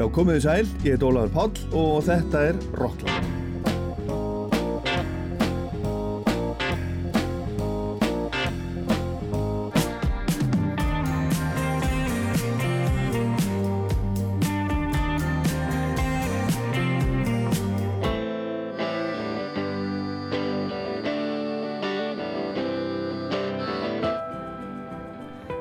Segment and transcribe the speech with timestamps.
[0.00, 3.26] Já, komiði sæl, ég heit Ólaður Páll og þetta er Rockland.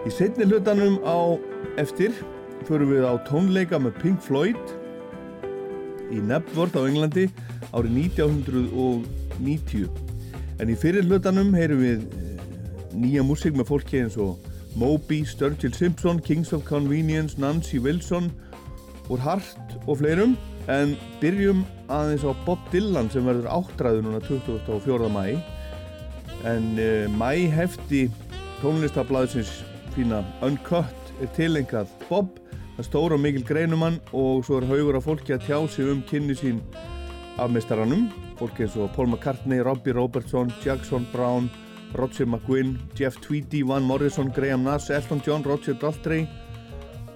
[0.08, 1.36] Í setni hlutanum á
[1.76, 2.16] eftir
[2.70, 4.74] förum við á tónleika með Pink Floyd
[6.14, 7.26] í Nebworth á Englandi
[7.74, 9.88] árið 1990.
[10.62, 12.44] En í fyrir hlutanum heyrum við eh,
[12.94, 14.38] nýja músík með fólki eins og
[14.78, 18.30] Moby, Sturgill Simpson, Kings of Convenience, Nancy Wilson
[19.10, 20.36] úr Hart og fleirum.
[20.70, 20.94] En
[21.24, 25.10] byrjum aðeins á Bob Dylan sem verður áttræður núna 24.
[25.10, 25.40] mæ.
[26.46, 28.06] En uh, mæ hefti
[28.62, 29.64] tónlistablaðsins
[29.96, 32.38] fína Uncut er tilengað Bob
[32.80, 36.36] það stóra mikil greinumann og svo er haugur af fólki að tjá sig um kynni
[36.38, 36.62] sín
[37.36, 38.06] af meistaranum.
[38.40, 41.50] Fólki eins og Paul McCartney, Robbie Robertson, Jackson Brown
[42.00, 46.26] Roger McGuinn, Jeff Tweedy, Van Morrison Graham Nass, Elton John, Roger Daltrey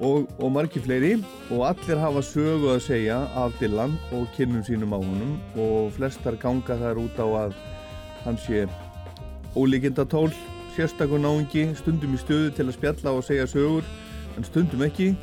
[0.01, 1.15] og, og margi fleiri.
[1.49, 5.37] Og allir hafa sögu að segja af Dylan og kynnum sínum á honum.
[5.55, 7.59] Og flestar ganga þar út á að
[8.25, 8.65] hann sé
[9.55, 10.33] ólíkindatól
[10.75, 13.85] sérstakun náingi, stundum í stöðu til að spjalla og segja sögur
[14.35, 15.13] en stundum ekki,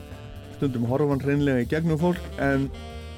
[0.60, 2.68] stundum horfa hann hreinlega í gegnum fólk en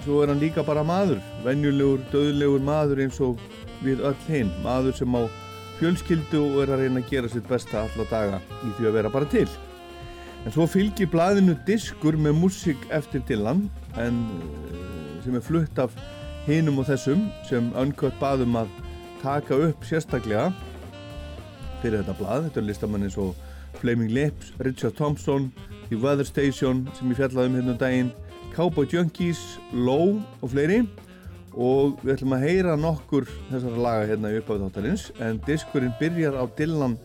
[0.04, 3.42] svo er hann líka bara maður, venjulegur, döðlegur maður eins og
[3.82, 5.22] við öll hinn, maður sem á
[5.80, 9.10] fjölskyldu og er að reyna að gera sitt besta alla daga í því að vera
[9.10, 9.48] bara til.
[10.42, 13.64] En svo fylgir blaðinu diskur með músík eftir Dylan
[13.98, 14.24] en
[14.70, 15.94] eh, sem er flutt af
[16.46, 18.70] hinum og þessum sem Uncut baðum að
[19.22, 20.50] taka upp sérstaklega
[21.82, 22.48] fyrir þetta blað.
[22.48, 23.34] Þetta er listamann eins og
[23.80, 25.52] Flaming Lips, Richard Thompson,
[25.88, 28.12] The Weather Station sem ég fjallaði um hérna um daginn,
[28.52, 29.40] Cowboy Junkies,
[29.72, 30.82] Low og fleiri
[31.52, 36.38] og við ætlum að heyra nokkur þessara laga hérna í uppáðu þáttarins en diskurinn byrjar
[36.40, 36.96] á Dylan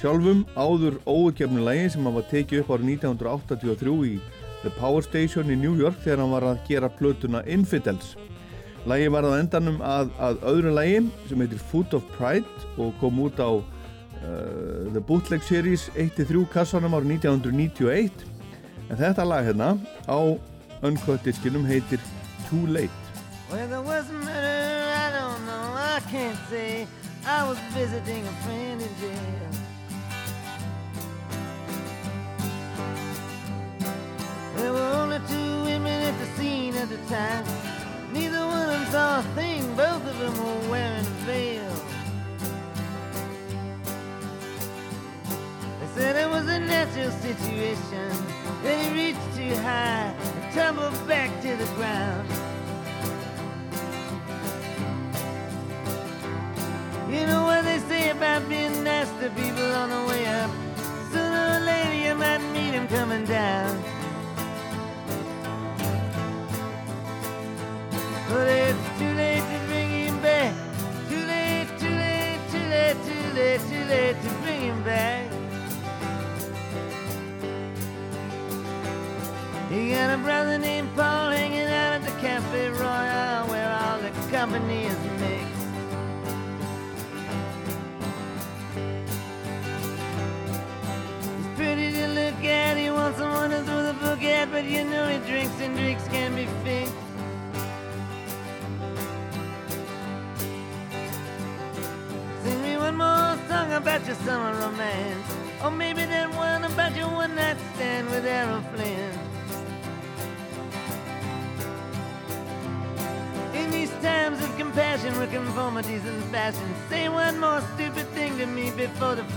[0.00, 4.16] sjálfum áður óugefnu lagi sem hann var tekið upp árið 1983 í
[4.62, 8.16] The Power Station í New York þegar hann var að gera plötuna Infidels.
[8.86, 13.20] Lagi var að endanum að, að öðru lagi sem heitir Foot of Pride og kom
[13.22, 13.62] út á
[14.24, 18.26] uh, The Bootleg Series 1-3 kassanum árið 1991
[18.90, 20.18] en þetta lag hérna á
[20.82, 22.02] Uncut diskinum heitir
[22.48, 23.02] Too Late
[23.52, 26.86] Well, there was murder, I don't know, I can't say.
[27.26, 29.50] I was visiting a friend in jail.
[34.56, 37.44] There were only two women at the scene at the time.
[38.14, 41.91] Neither one of them saw a thing, both of them were wearing a veil.
[45.94, 48.08] Said it was a natural situation,
[48.62, 52.28] that he reached too high and tumbled back to the ground.
[57.12, 60.50] You know what they say about being nice to people on the way up.
[61.12, 64.01] Sooner or later you might meet him coming down.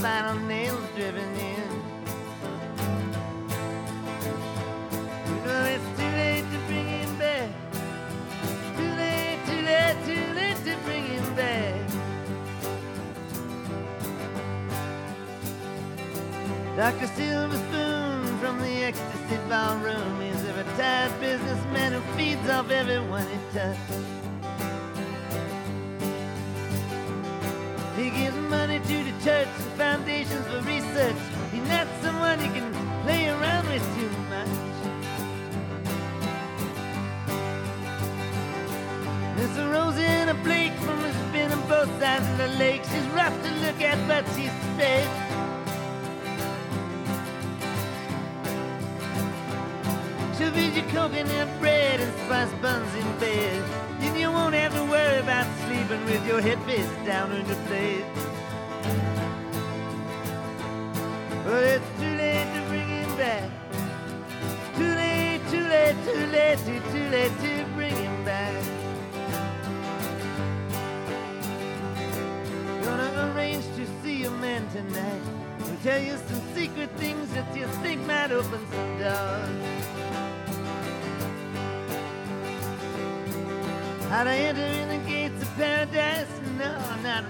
[0.06, 1.70] Final nail's driven in.
[5.28, 5.38] You
[5.74, 7.50] it's too late to bring him back.
[8.78, 11.82] Too late, too late, too late to bring him back.
[16.78, 17.08] Dr.
[17.16, 23.40] Silver Spoon from the ecstasy ballroom is a retired businessman who feeds off everyone he
[23.58, 24.15] touches.
[42.58, 42.84] Lake.
[42.84, 45.10] She's rough to look at, but she's straight.
[50.38, 53.64] She'll feed you coconut bread and spice buns in bed.
[54.00, 57.56] Then you won't have to worry about sleeping with your head face down on the
[57.68, 58.25] plate.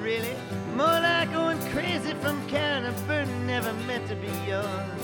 [0.05, 0.35] Really.
[0.75, 5.01] More like going crazy from carrying a burden never meant to be yours.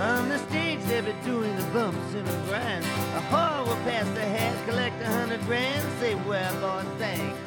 [0.00, 2.84] On the stage they'll be doing the bumps in the grind.
[3.18, 7.38] A whore will pass the hat, collect a hundred grand, say, well, boy, thanks.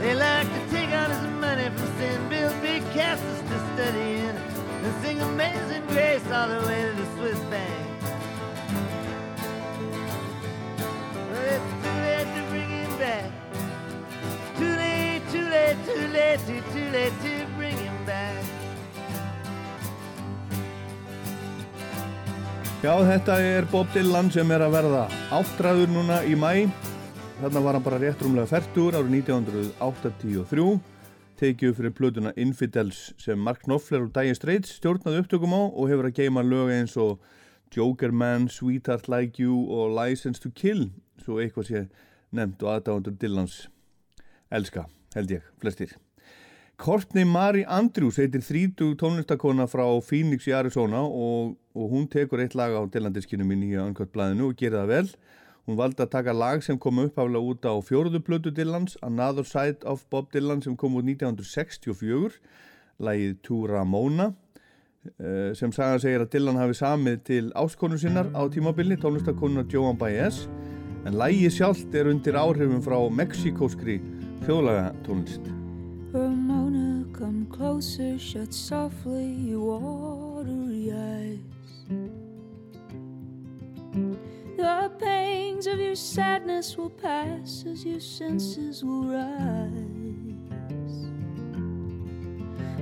[0.00, 4.34] They like to take out his money from sin, build big castles to study in,
[4.84, 6.75] and sing Amazing Grace all the way
[22.86, 25.00] Já, þetta er Bob Dylan sem er að verða
[25.34, 26.68] áttræður núna í mæ.
[27.40, 30.68] Þarna var hann bara rétt rúmlega færtur árið 1983.
[31.40, 36.12] Tekið fyrir plötuna Infidels sem Mark Knopfler og Dire Straits stjórnaði upptökum á og hefur
[36.12, 37.18] að geima lög eins og
[37.74, 40.92] Joker Man, Sweetheart Like You og License to Kill.
[41.18, 41.86] Svo eitthvað sé
[42.30, 43.64] nefnt og aðdáðandur Dylans
[44.46, 44.86] elska,
[45.18, 45.98] held ég, flestir.
[46.76, 52.54] Courtney Marie Andrews heitir 30 tónlistakona frá Phoenix í Arizona og, og hún tekur eitt
[52.58, 55.08] lag á Dylan-diskinu mín í Uncut-blæðinu og gerir það vel.
[55.66, 59.88] Hún valdi að taka lag sem kom upphaflega út á fjóruðu plötu Dylans, Another Side
[59.88, 62.36] of Bob Dylan sem kom út 1964,
[63.00, 64.30] lagið To Ramona,
[65.16, 69.96] eh, sem sagan segir að Dylan hafi samið til áskonu sinnar á tímabilni, tónlistakonuna Joan
[69.96, 70.44] Baez,
[71.08, 74.02] en lagið sjálft er undir áhrifum frá mexikóskri
[74.44, 75.56] þjóðlaga tónlist.
[77.76, 81.38] Closer, shut softly your watery eyes.
[84.56, 89.72] The pangs of your sadness will pass as your senses will rise.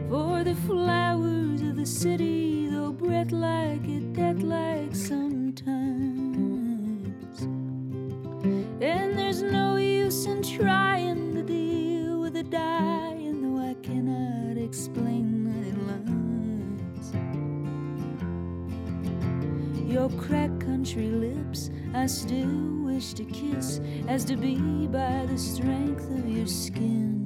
[0.09, 5.83] For the flowers of the city, though breath like it, death like sometimes.
[8.81, 13.24] And there's no use in trying to deal with a dying,
[13.75, 17.13] I cannot explain my lines.
[19.91, 26.09] Your cracked country lips, I still wish to kiss, as to be by the strength
[26.11, 27.21] of your skin.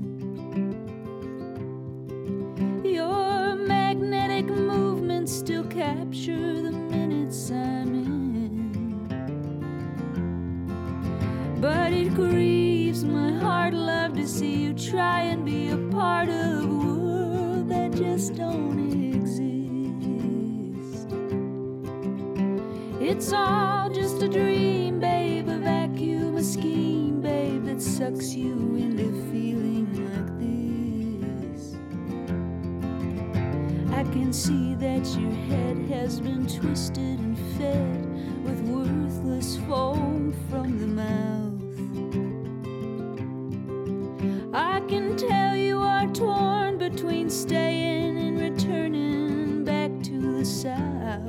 [2.82, 9.08] Your magnetic movements still capture the minutes I'm in.
[11.60, 12.57] But it grieves
[13.04, 17.92] my heart, love, to see you try and be a part of a world that
[17.92, 18.78] just don't
[19.14, 19.38] exist.
[23.00, 29.12] It's all just a dream, babe, a vacuum, a scheme, babe, that sucks you into
[29.30, 30.38] feeling like
[31.52, 31.76] this.
[33.92, 38.06] I can see that your head has been twisted and fed
[38.44, 41.47] with worthless foam from the mouth.
[47.42, 51.22] Staying and returning back to the south.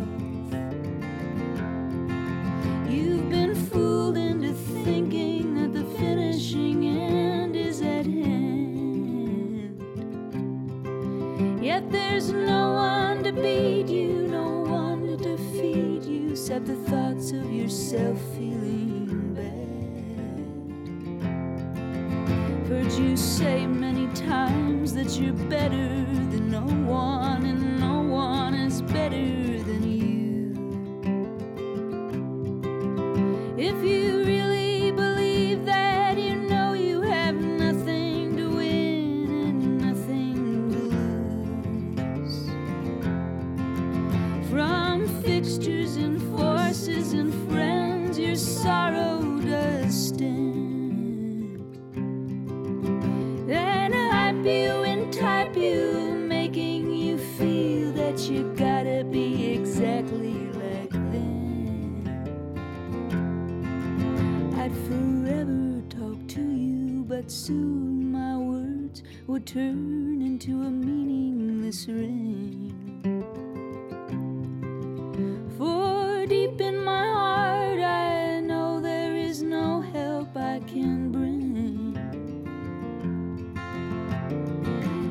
[2.89, 9.79] You've been fooled into thinking that the finishing end is at hand.
[11.63, 17.33] Yet there's no one to beat you, no one to defeat you, except the thoughts
[17.33, 19.69] of yourself feeling bad.
[22.67, 25.87] Heard you say many times that you're better
[26.31, 27.58] than no one,
[69.53, 72.71] turn into a meaningless ring.
[75.57, 81.97] For deep in my heart, I know there is no help I can bring.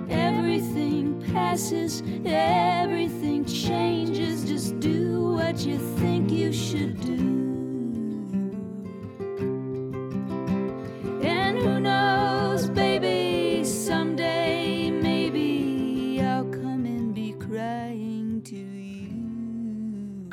[0.09, 4.45] Everything passes, everything changes.
[4.45, 7.38] Just do what you think you should do.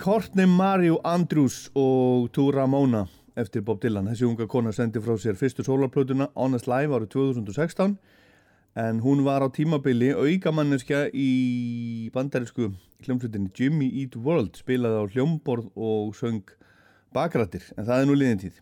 [0.06, 3.08] Courtney Mario Andrews og To Ramona
[3.42, 4.06] eftir Bob Dylan.
[4.06, 7.96] Þessi unga kona sendi frá sér fyrstu sólarplötuna Honest Live árið 2016
[8.84, 12.68] en hún var á tímabili aukamanniska í bandarísku
[13.08, 16.54] hljómsveitinni Jimmy Eat World spilaði á hljómborð og söng
[17.10, 18.62] bakrættir en það er nú liðin tíð.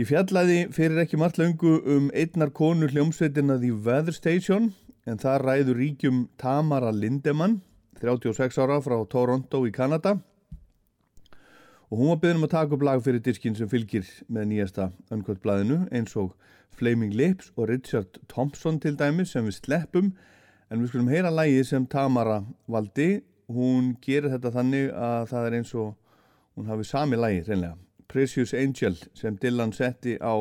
[0.00, 4.72] Ég fjallaði fyrir ekki margt löngu um einnar konu hljómsveitina The Weather Station
[5.04, 7.60] en það ræður ríkjum Tamara Lindemann
[8.00, 10.16] 36 ára frá Toronto í Kanada.
[11.86, 14.88] Og hún var beðin um að taka upp lag fyrir diskin sem fylgir með nýjasta
[15.14, 16.34] önkvöldblæðinu eins og
[16.76, 20.10] Flaming Lips og Richard Thompson til dæmis sem við sleppum.
[20.70, 23.22] En við skulum heyra lagið sem Tamara valdi.
[23.46, 25.94] Hún gerir þetta þannig að það er eins og
[26.58, 27.76] hún hafi sami lagið reynlega
[28.10, 30.34] Precious Angel sem Dylan setti á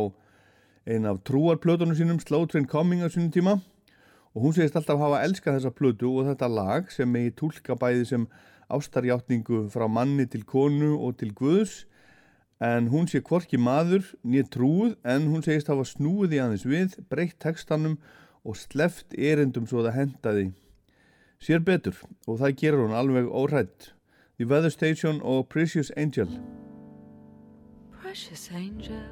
[0.85, 3.59] ein af trúarplötunum sínum Slow Train Coming á sínum tíma
[4.35, 8.05] og hún segist alltaf hafa elskað þessa plötu og þetta lag sem megi tólka bæði
[8.11, 8.27] sem
[8.69, 11.85] ástarjátningu frá manni til konu og til guðs.
[12.59, 16.99] En hún sé hvorki maður nýtt trúð en hún segist hafa snúið í aðeins við,
[17.09, 17.97] breytt textanum
[18.43, 20.45] og sleft erindum svo það hendaði
[21.45, 23.91] sér betur og það gerur hún alveg óhrætt
[24.37, 26.27] The Weather Station og Precious Angel.
[27.91, 29.03] Precious angel.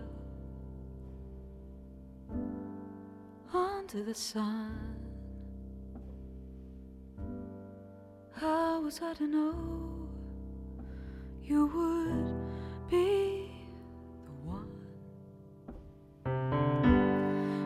[3.54, 5.03] Under the sun.
[8.44, 9.56] How was I to know
[11.42, 13.50] you would be
[14.26, 14.68] the one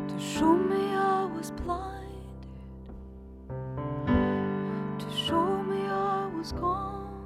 [0.08, 2.06] to show me I was blinded,
[5.00, 7.26] to show me I was gone?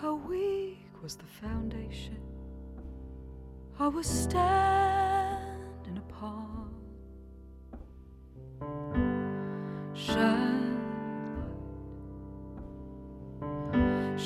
[0.00, 2.16] How weak was the foundation
[3.78, 6.70] I was standing upon.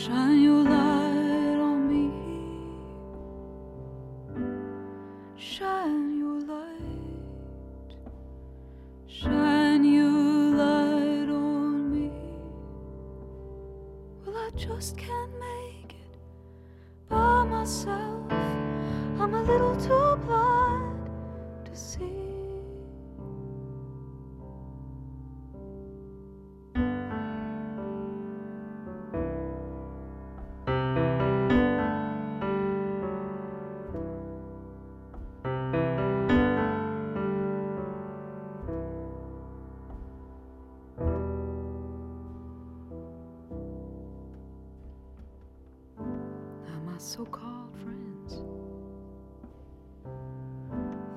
[0.06, 0.45] Shine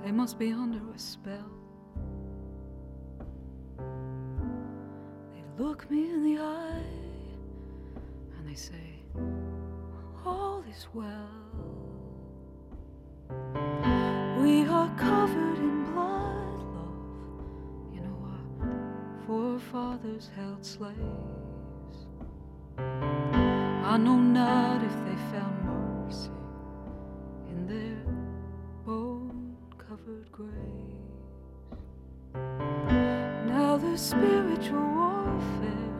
[0.09, 1.51] they must be under a spell.
[5.35, 6.81] They look me in the eye
[8.35, 9.03] and they say,
[10.25, 11.29] All is well.
[14.41, 17.93] We are covered in blood, love.
[17.93, 22.07] You know, our forefathers held slaves.
[22.79, 25.58] I know not if they found
[30.39, 31.83] graves.
[33.45, 35.95] Now the spiritual warfare,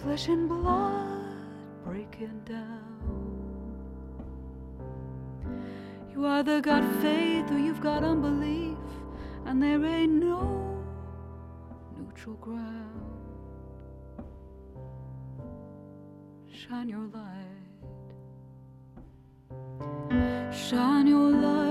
[0.00, 1.34] flesh and blood
[1.84, 2.86] breaking down.
[6.10, 8.78] You either got faith or you've got unbelief,
[9.44, 10.82] and there ain't no
[11.96, 12.88] neutral ground.
[16.50, 17.68] Shine your light.
[20.52, 21.67] Shine your light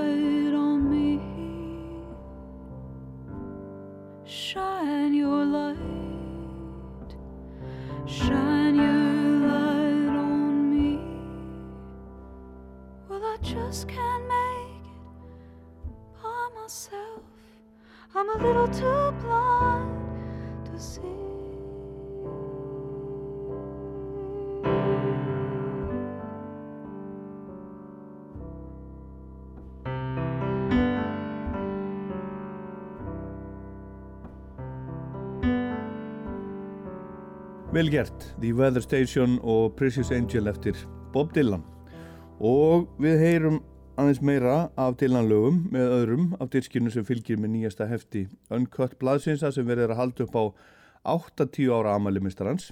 [4.58, 5.78] Shine your light.
[8.08, 11.00] Shine your light on me.
[13.08, 14.88] Well, I just can't make
[15.86, 17.22] it by myself.
[18.16, 21.27] I'm a little too blind to see.
[37.78, 40.74] Vel gert, The Weather Station og Precious Angel eftir
[41.14, 41.62] Bob Dylan
[42.42, 43.60] og við heyrum
[44.02, 49.54] aðeins meira af Dylan-lögum með öðrum af diskinu sem fylgir með nýjasta hefti Uncut Blaðsinsa
[49.54, 50.46] sem verður að halda upp á
[51.20, 52.72] 8-10 ára amali mistarans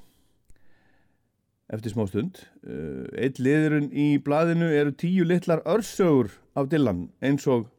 [1.69, 2.41] eftir smá stund.
[2.65, 7.69] Uh, Eitt liðurinn í blaðinu eru tíu litlar örsögur af Dylan eins og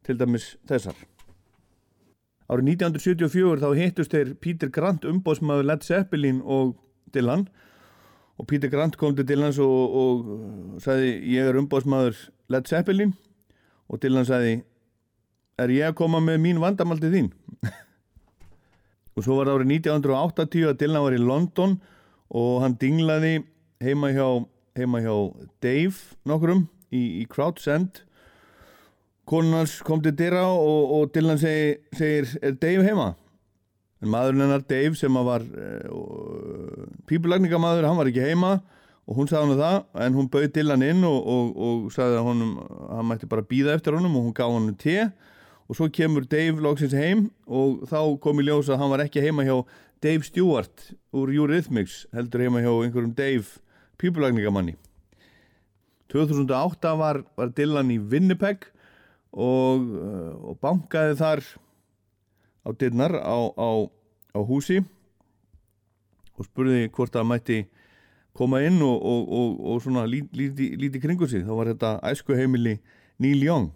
[0.00, 0.96] til dæmis þessar.
[2.44, 6.74] Árið 1974 þá hittust þeir Peter Grant umbóðsmaður Led Zeppelin og
[7.14, 7.46] Dylan.
[8.36, 12.18] Og Peter Grant kom til Dylan og, og sagði ég er umbóðsmaður
[12.52, 13.14] Led Zeppelin.
[13.88, 14.58] Og Dylan sagði
[15.60, 17.32] er ég að koma með mín vandamál til þín?
[19.14, 21.76] Og svo var það árið 1980 að Dylan var í London
[22.34, 23.34] og hann dinglaði
[23.84, 24.26] heima hjá,
[24.74, 25.14] heima hjá
[25.62, 27.62] Dave nokkrum í, í Crouch
[29.24, 33.14] End konunars kom til dyra og, og Dylan segi, segir er Dave heima?
[34.04, 38.58] en maðurinn hennar Dave sem var uh, pípulagningamæður, hann var ekki heima
[39.04, 42.28] og hún sagði hann það en hún bauði Dylan inn og, og, og sagði að
[42.28, 42.52] honum,
[42.90, 44.98] hann mætti bara býða eftir honum og hún gaf hann te
[45.64, 49.24] og svo kemur Dave loksins heim og þá kom í ljós að hann var ekki
[49.24, 49.56] heima hjá
[50.04, 53.56] Dave Stewart úr Eurythmics heldur heima hjá einhverjum Dave
[54.00, 54.76] pípulagningamanni
[56.12, 58.68] 2008 var, var Dylan í Winnipeg
[59.34, 61.44] og, uh, og bankaði þar
[62.64, 63.70] á dyrnar á, á,
[64.34, 64.80] á húsi
[66.34, 67.58] og spurði hvort það mætti
[68.34, 71.44] koma inn og, og, og, svona líti, líti kringu sig.
[71.46, 72.78] Þá var þetta æsku heimili
[73.22, 73.72] Neil Young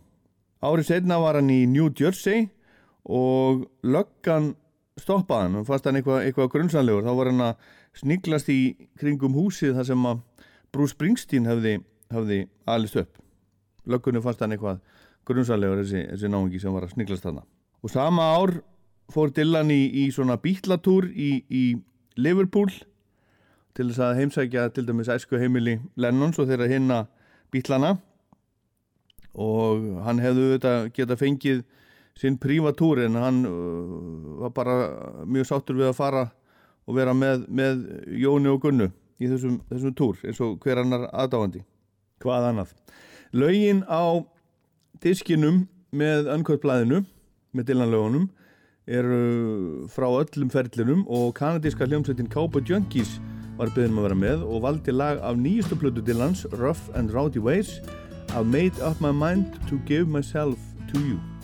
[0.65, 2.49] árið setna var hann í New Jersey
[3.09, 4.53] og löggan
[4.99, 8.61] stoppaði hann og fast hann eitthvað, eitthvað grunnsanlegur þá var hann að sniglast í
[8.99, 10.25] kringum húsið þar sem að
[10.75, 11.79] Bruce Springsteen hefði,
[12.13, 13.15] hefði alist upp.
[13.89, 14.83] Löggunni fast hann eitthvað
[15.29, 17.45] grunnsanlegur þessi, þessi náingi sem var að sniglast þarna.
[17.85, 18.59] Og sama ár
[19.13, 21.65] fór Dylan í, í svona bítlatúr í, í
[22.19, 22.73] Liverpool
[23.79, 27.03] til þess að heimsækja til dæmis æsku heimili Lennons og þeirra hinna
[27.55, 27.97] bítlana.
[29.39, 31.63] Og hann hefðu þetta geta fengið
[32.19, 34.77] sinn prívatúr en hann uh, var bara
[35.29, 36.25] mjög sáttur við að fara
[36.89, 37.85] og vera með, með
[38.19, 38.89] Jóni og Gunnu
[39.21, 41.63] í þessum, þessum túr eins og hver annar aðdáandi.
[42.23, 42.75] Hvað annað?
[43.37, 44.25] Laugin á
[45.05, 47.03] diskinum með önkvöldblæðinu
[47.57, 48.29] með Dylan-lögunum
[48.89, 53.19] eru frá öllum ferlinum og kanadíska hljómsveitin Cowboy Junkies
[53.59, 57.43] var byggðin að vera með og valdi lag af nýjustu plötu Dylans Rough and Rowdy
[57.43, 57.81] Ways
[58.35, 60.59] I've made up my mind to give myself
[60.93, 61.38] to you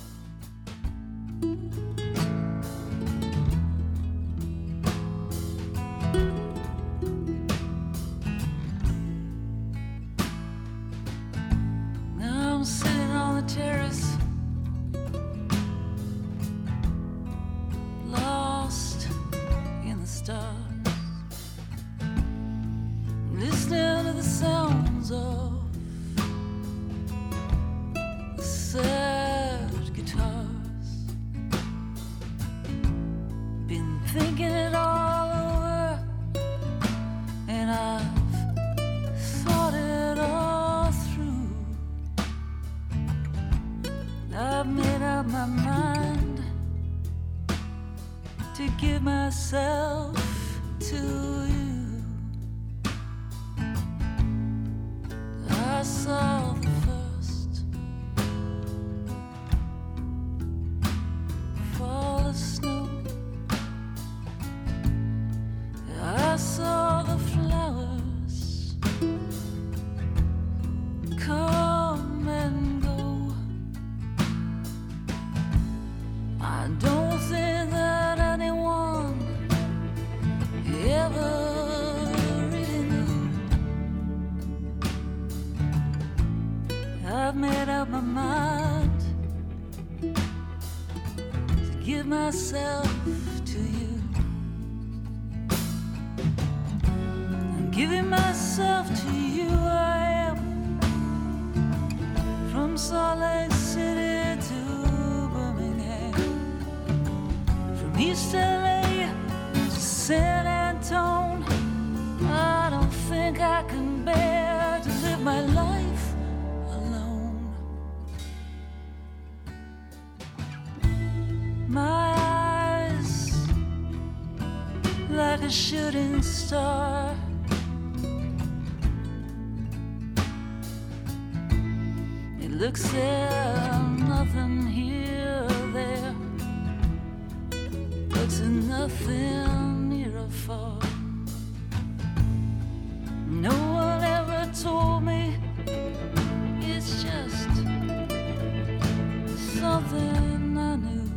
[150.74, 151.08] I knew.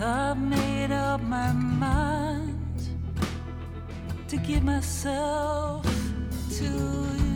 [0.00, 2.88] I've made up my mind
[4.28, 5.84] to give myself
[6.56, 7.31] to you.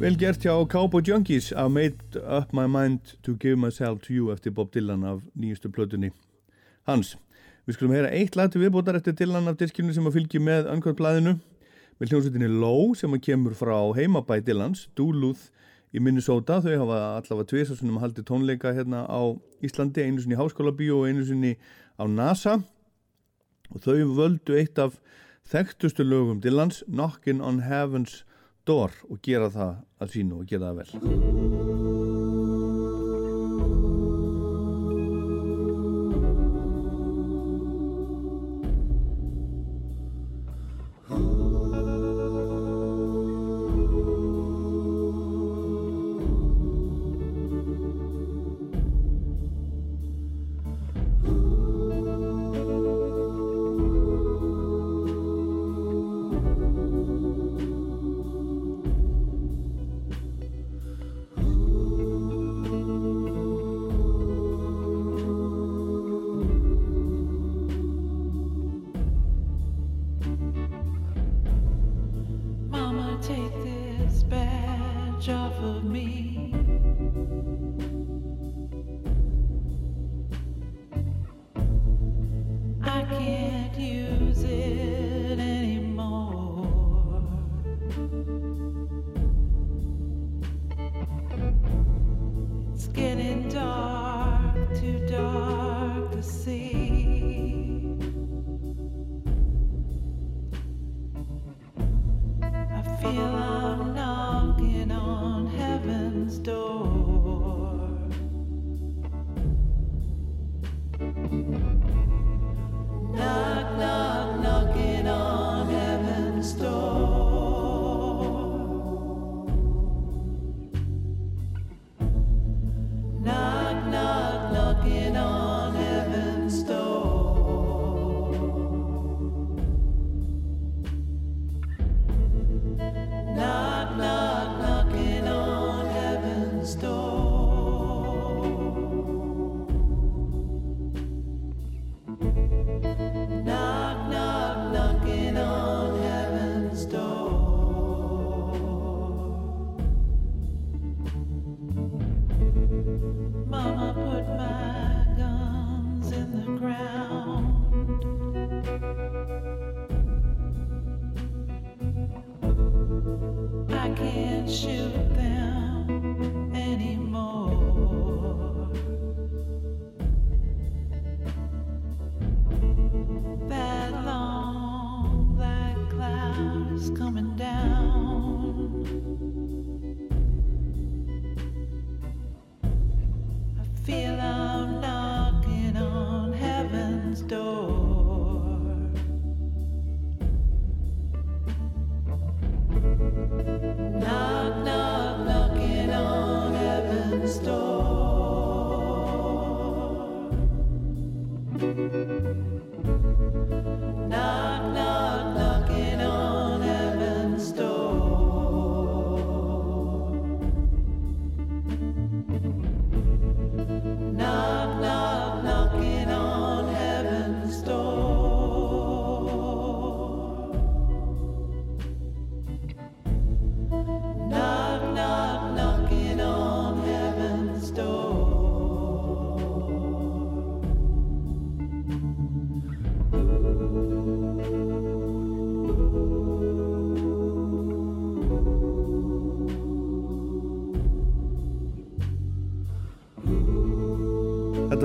[0.00, 4.32] Vel gert hjá Cowboy Junkies I made up my mind to give myself to you
[4.32, 6.10] eftir Bob Dylan af nýjustu plötunni
[6.82, 7.18] hans.
[7.70, 10.72] Við skulum heyra eitt lag til viðbótar eftir Dylan af diskinu sem að fylgja með
[10.72, 11.36] öngvartblæðinu
[12.00, 15.52] með hljómsveitinni Low sem að kemur frá heimabæ Dylans, Duluth
[15.94, 16.58] í Minnesota.
[16.64, 19.22] Þau hafa allavega tvisasunum haldið tónleika hérna á
[19.62, 21.54] Íslandi, einu sinni í Háskóla Bíó og einu sinni
[21.94, 22.58] á NASA
[23.70, 24.98] og þau völdu eitt af
[25.54, 28.24] þekktustu lögum Dylans, Knockin' on Heaven's
[28.66, 31.69] Door og gera það að sínu og gera það vel.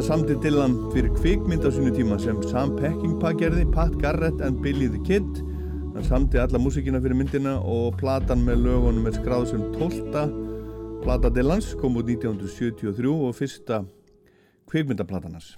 [0.06, 4.60] Þetta samti Dylan fyrir kvikmynd á sínu tíma sem Sam Peckinpah gerði, Pat Garrett and
[4.62, 5.26] Billy the Kid.
[5.96, 10.28] Hann samti alla músikina fyrir myndina og platan með lögunum er skráð sem 12.
[11.02, 13.82] Plata Dylans kom út 1973 og fyrsta
[14.70, 15.56] kvikmyndaplatanars.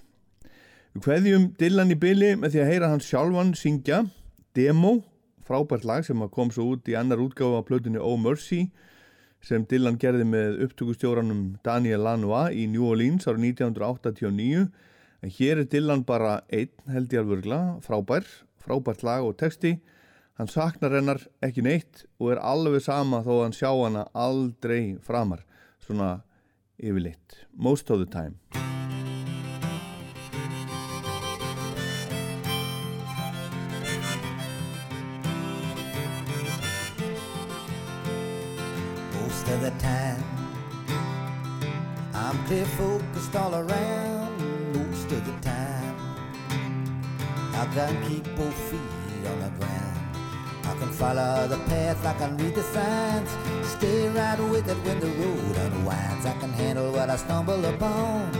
[0.95, 4.05] Við kveðjum Dylan í byli með því að heyra hans sjálfan syngja
[4.55, 5.01] Demo,
[5.43, 8.69] frábært lag sem kom svo út í annar útgáfa á plötunni Oh Mercy
[9.43, 14.67] sem Dylan gerði með upptökustjóranum Daniel Lanois í New Orleans árið 1989
[15.23, 18.27] en hér er Dylan bara einn held ég alvörgla, frábær
[18.67, 19.77] frábært lag og texti.
[20.37, 24.97] Hann saknar hennar ekki neitt og er alveg sama þó að hann sjá hana aldrei
[25.01, 25.45] framar.
[25.81, 26.17] Svona
[26.77, 28.37] yfirleitt most of the time
[39.47, 40.23] most of the time.
[42.13, 44.37] I'm clear focused all around
[44.75, 45.95] most of the time.
[47.53, 49.99] I can keep both feet on the ground.
[50.65, 53.29] I can follow the path, I can read the signs.
[53.65, 56.25] Stay right with it when the road unwinds.
[56.25, 58.35] I can handle what I stumble upon.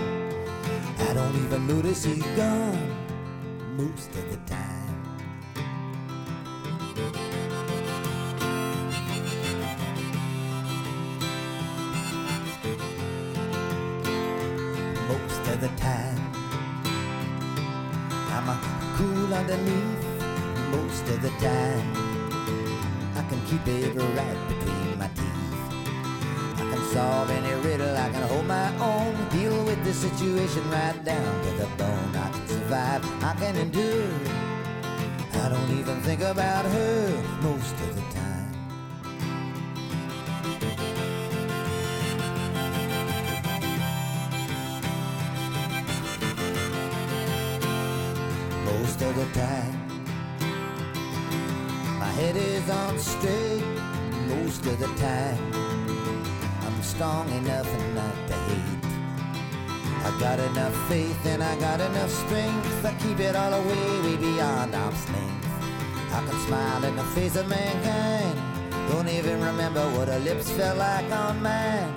[1.00, 2.96] I don't even notice he's gone
[3.78, 4.77] most of the time.
[19.58, 21.88] Underneath most of the time.
[23.16, 25.64] I can keep it right between my teeth.
[26.56, 29.16] I can solve any riddle, I can hold my own.
[29.30, 32.16] Deal with the situation right down to the bone.
[32.16, 34.10] I can survive, I can endure.
[35.34, 38.37] I don't even think about her most of the time.
[49.38, 49.44] My
[52.18, 53.64] head is on straight
[54.30, 55.38] most of the time.
[56.66, 58.86] I'm strong enough not to hate.
[60.06, 64.18] I got enough faith and I got enough strength to keep it all away, way
[64.18, 65.46] beyond arm's length.
[66.14, 68.42] I can smile in the face of mankind.
[68.90, 71.94] Don't even remember what her lips felt like on mine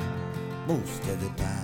[0.66, 1.59] most of the time.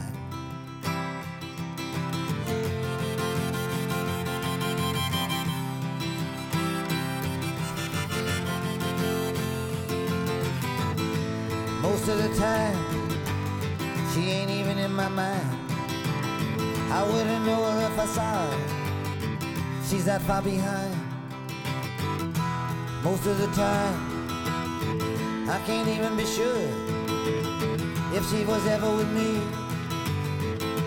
[19.89, 20.95] She's that far behind.
[23.03, 26.71] Most of the time, I can't even be sure
[28.13, 29.41] if she was ever with me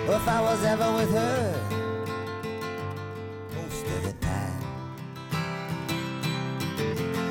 [0.08, 1.54] or if I was ever with her.
[3.56, 4.64] Most of the time,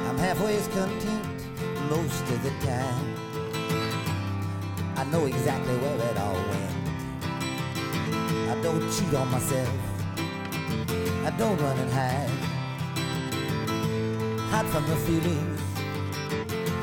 [0.08, 1.24] I'm halfway as content
[1.88, 3.14] most of the time.
[4.96, 6.77] I know exactly where it all went.
[8.58, 9.70] I don't cheat on myself.
[11.24, 12.28] I don't run and hide.
[14.50, 15.60] Hide from the feelings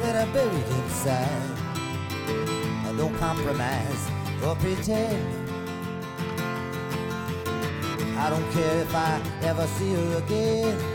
[0.02, 1.28] that are buried inside.
[2.88, 4.10] I don't compromise
[4.42, 5.22] or pretend.
[8.18, 10.95] I don't care if I ever see her again.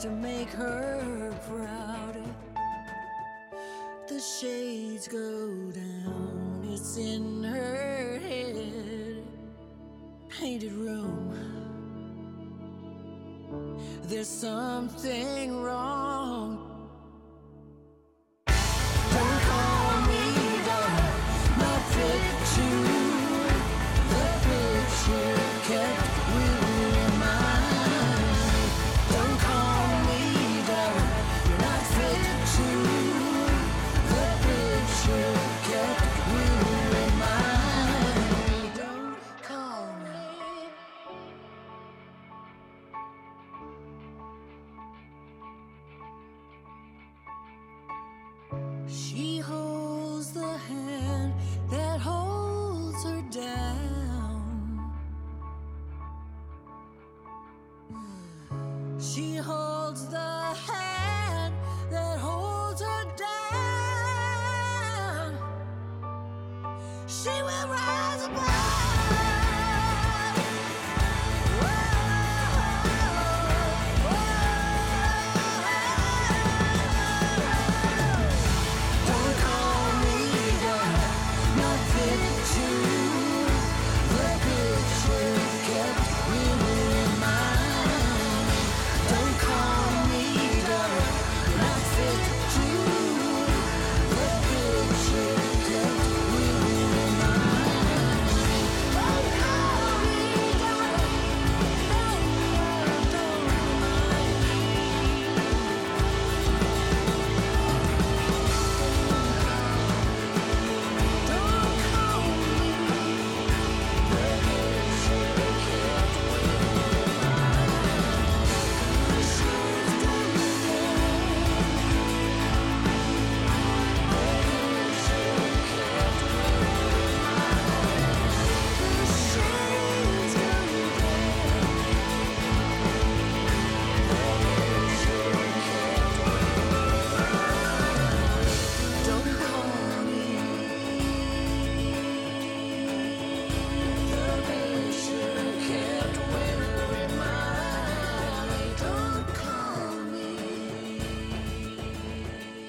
[0.00, 2.16] To make her proud.
[4.08, 9.22] The shades go down, it's in her head.
[10.30, 11.36] Painted room.
[14.04, 16.69] There's something wrong.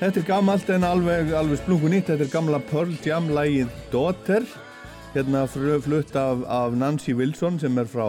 [0.02, 2.08] Þetta er gammalt en alveg, alveg splungu nýtt.
[2.10, 4.48] Þetta er gamla Pearl Jam lægið Daughter.
[5.14, 8.08] Hérna flutt af, af Nancy Wilson sem er frá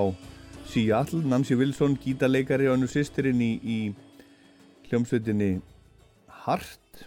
[0.64, 1.20] Seattle.
[1.20, 5.60] Nancy Wilson, gítarleikari og hennu sýstirinn í, í hljómsveitinni
[6.46, 7.04] Heart.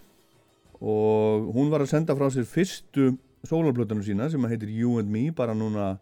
[0.77, 3.15] Og hún var að senda frá sér fyrstu
[3.49, 5.95] sólarblötunum sína sem heitir You and Me bara núna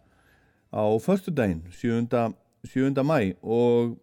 [0.68, 2.04] á föstudaginn, 7.
[2.68, 2.92] 7.
[3.00, 3.96] mæ og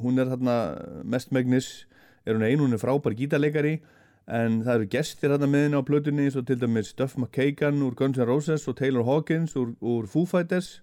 [0.00, 0.56] hún er þarna
[1.04, 1.84] mestmegnis
[2.24, 3.82] er hún ein, hún er frábær gítarleikari
[4.26, 7.82] en það eru gestir þarna með henni á plötunni eins og til dæmis Duff McKagan
[7.84, 10.80] úr Guns N' Roses og Taylor Hawkins úr, úr Foo Fighters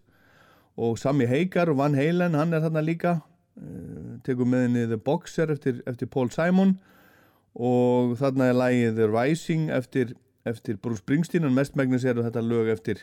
[0.78, 3.16] og Sammy Hagar og Van Halen, hann er þarna líka
[3.58, 6.78] uh, tekur með henni The Boxer eftir, eftir Paul Simon
[7.58, 10.14] og þarna er lagið The Rising eftir,
[10.46, 13.02] eftir Bruce Springsteen en mestmegnis eru þetta lög eftir,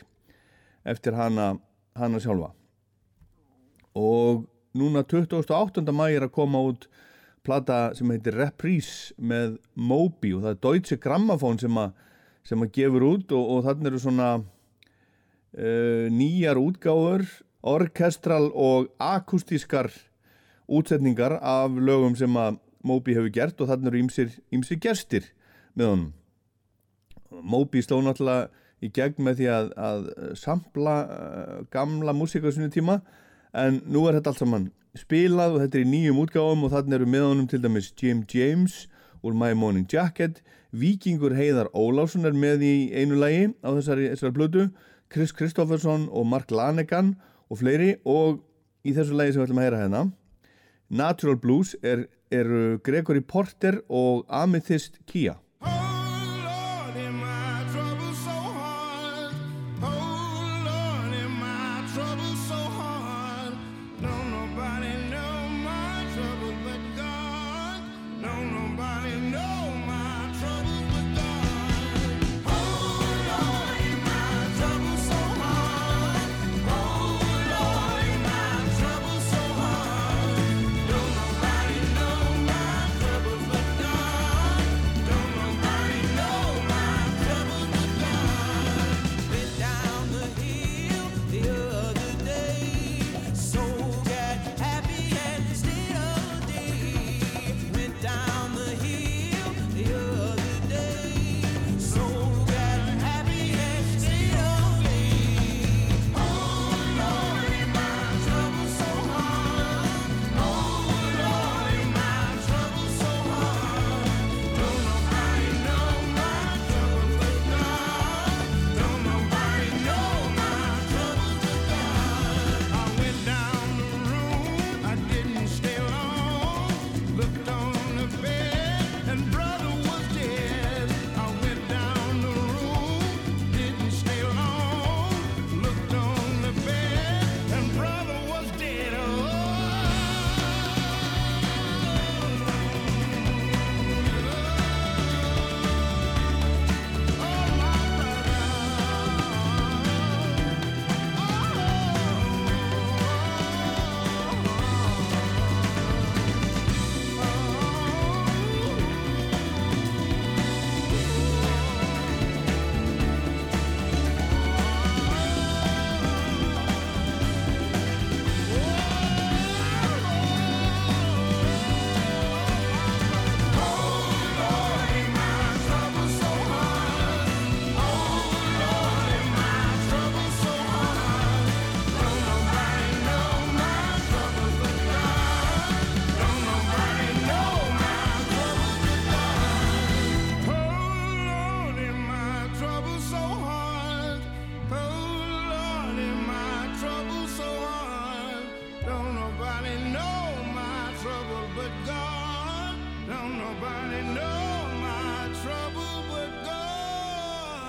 [0.87, 1.57] eftir hana,
[1.99, 2.53] hana sjálfa
[3.99, 5.83] og núna 28.
[5.91, 6.87] mæ er að koma út
[7.45, 11.93] plata sem heitir Reprise með Moby og það er Deutsche Grammophon sem að,
[12.47, 17.25] sem að gefur út og, og þannig eru svona uh, nýjar útgáfur
[17.69, 19.91] orkestral og akustískar
[20.69, 25.25] útsetningar af lögum sem að Moby hefur gert og þannig eru ýmsir, ýmsir gestir
[25.75, 26.11] með honum.
[27.43, 28.47] Moby sló náttúrulega
[28.79, 30.05] í gegn með því að, að
[30.39, 33.01] sampla uh, gamla músík á sinni tíma
[33.53, 36.97] en nú er þetta allt saman spilað og þetta er í nýjum útgáfum og þannig
[36.97, 38.85] eru með honum til dæmis Jim James
[39.25, 44.35] úr My Morning Jacket Víkingur Heiðar Ólásson er með í einu lagi á þessari, þessari
[44.35, 44.69] blödu
[45.09, 47.15] Chris Kristoffersson og Mark Lanegan
[47.49, 48.43] og fleiri og
[48.85, 50.03] í þessu lagi sem við ætlum að heyra hérna
[50.89, 55.37] Natural Blues er, er Gregory Porter og Amethyst Kia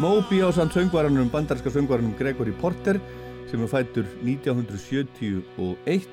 [0.01, 2.97] Moby á samt söngvaranum, bandarska söngvaranum Gregory Porter
[3.51, 6.09] sem er fættur 1971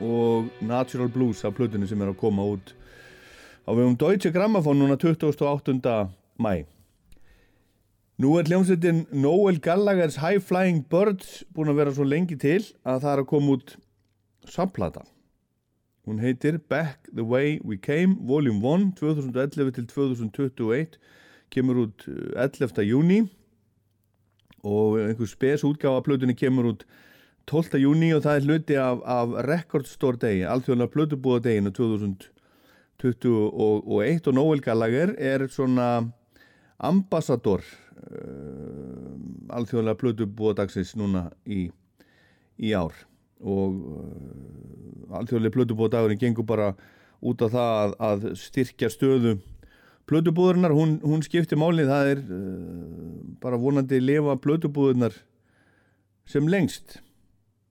[0.00, 2.72] og Natural Blues af plötunni sem er að koma út
[3.68, 6.08] á vegum Deutsche Grammophon núna 28.
[6.40, 6.64] mæ.
[8.16, 13.04] Nú er hljómsveitin Noel Gallaghers High Flying Birds búin að vera svo lengi til að
[13.04, 13.76] það er að koma út
[14.48, 15.04] samplata.
[16.08, 20.96] Hún heitir Back the Way We Came, Volume 1, 2011 til 2021,
[21.50, 22.84] kemur út eh, 11.
[22.86, 23.20] júni
[24.62, 26.84] og einhver spes útgáfa plötunni kemur út
[27.50, 27.78] 12.
[27.80, 34.34] júni og það er hluti af, af Record Store degi, alþjóðlega plötubúða deginu 21 og
[34.36, 36.12] Noel Gallagher er svona
[36.78, 41.70] ambassador uh, alþjóðlega plötubúadagsins núna í,
[42.60, 42.92] í ár
[43.40, 46.74] og uh, alþjóðlega plötubúadagurinn gengur bara
[47.20, 49.32] út af það að, að styrkja stöðu
[50.10, 52.44] plötubúðurinnar, hún, hún skiptir máli það er uh,
[53.42, 55.16] bara vonandi lifa plötubúðurinnar
[56.30, 56.98] sem lengst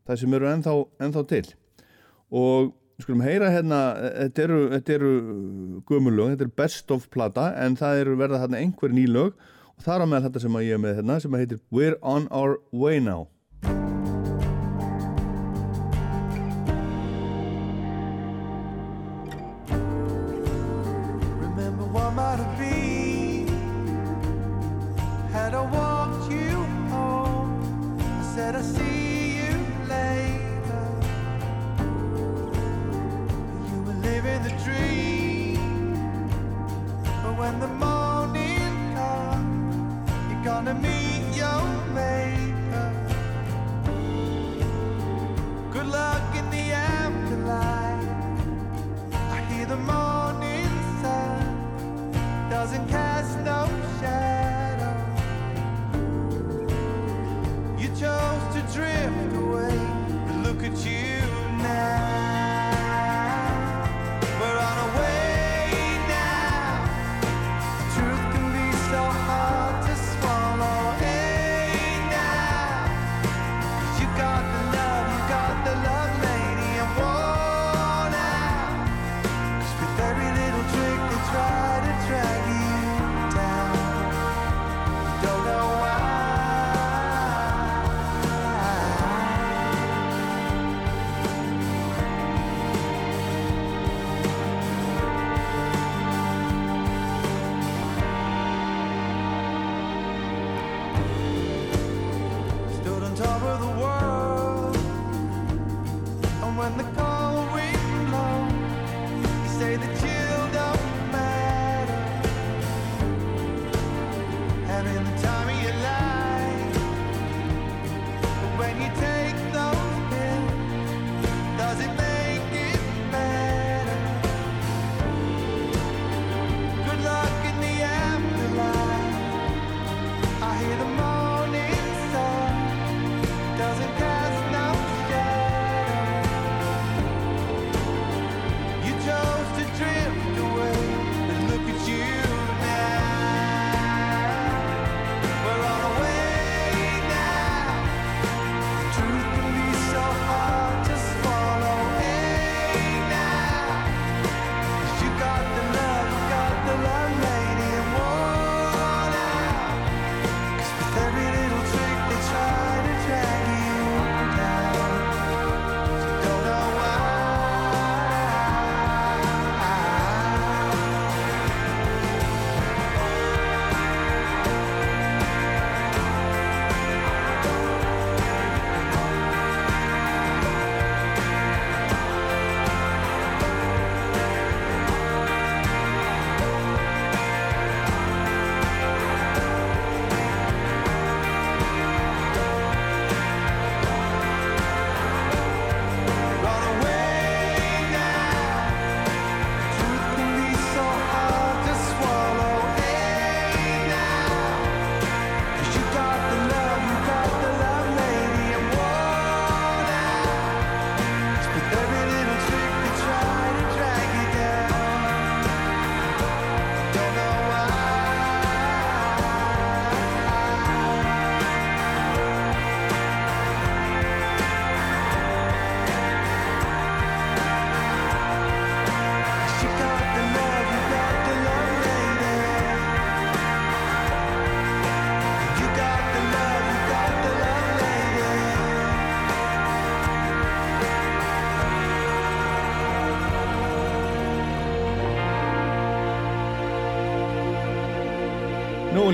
[0.07, 0.75] það sem eru ennþá,
[1.05, 1.45] ennþá til.
[2.29, 3.79] Og skulum heyra hérna
[4.25, 5.13] þetta eru, þetta eru
[5.87, 9.35] gömulög, þetta er best of plata en það eru verða hérna einhver ný lög.
[9.77, 12.27] Og það er á með þetta sem ég er með hérna sem heitir We're on
[12.35, 13.27] our way now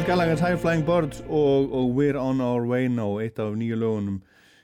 [0.05, 4.19] Gallagher's High Flying Birds og, og We're on our way now eitt af nýju lögunum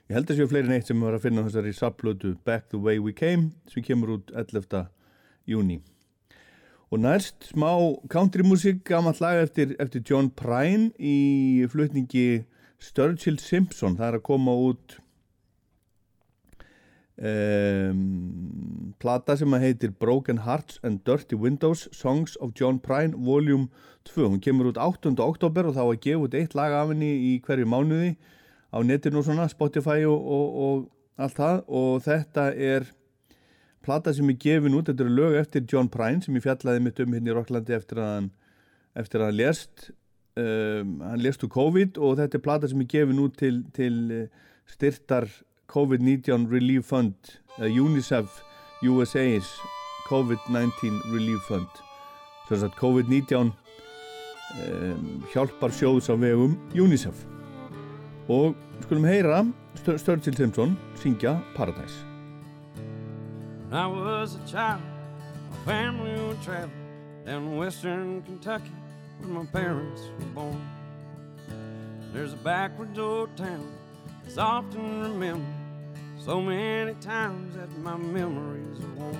[0.06, 2.78] ég held að séu fleiri en eitt sem var að finna þessari sapplötu Back the
[2.78, 4.84] Way We Came sem kemur út 11.
[5.50, 5.80] júni
[6.94, 7.72] og næst smá
[8.06, 12.44] countrymusik gaman lag eftir, eftir John Prine í flutningi
[12.78, 14.98] Sturgill Simpson það er að koma út
[17.18, 23.72] um, plata sem að heitir Broken Hearts and Dirty Windows Songs of John Prine Volume
[24.08, 25.14] 2 hún kemur út 8.
[25.22, 28.16] oktober og þá að gefa út eitt lag af henni í hverju mánuði
[28.72, 31.62] á netinu og svona, Spotify og, og, og allt það.
[31.68, 32.86] Og þetta er
[33.84, 37.02] plata sem er gefin út, þetta eru lög eftir John Prine sem ég fjallaði mitt
[37.02, 38.30] um hérna í Rocklandi eftir að hann,
[38.98, 39.90] eftir að hann lést.
[40.32, 43.98] Um, hann lést úr COVID og þetta er plata sem er gefin út til, til
[44.22, 45.28] uh, styrtar
[45.72, 48.40] COVID-19 Relief Fund uh, UNICEF
[48.82, 49.50] USA's
[50.08, 51.82] COVID-19 Relief Fund.
[52.48, 53.52] Þess að COVID-19
[54.60, 57.24] um, hjálpar sjóðs á vegum UNICEF
[58.28, 59.42] og skulum heyra
[59.82, 62.04] Sturgill Simpson syngja Paradise
[63.68, 64.82] When I was a child,
[65.50, 66.70] my family would travel
[67.24, 68.72] down western Kentucky
[69.20, 70.60] where my parents were born.
[72.12, 73.66] There's a backwoods old town
[74.22, 75.46] that's often remembered
[76.18, 79.18] so many times that my memories are worn.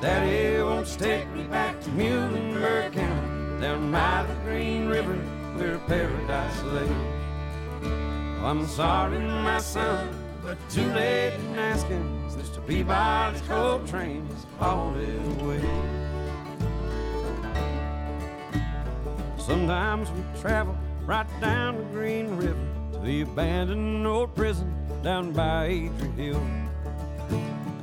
[0.00, 5.14] Daddy to take me back to Muhlenberg County, down by the Green River
[5.56, 6.88] where paradise lay.
[8.44, 10.08] I'm sorry, my son,
[10.44, 12.18] but too late in asking.
[12.30, 12.64] Mr.
[12.66, 14.96] Peabody's coal train is hauled
[15.40, 15.60] away.
[19.38, 25.66] Sometimes we travel right down the Green River to the abandoned old prison down by
[25.66, 26.40] Adrian Hill,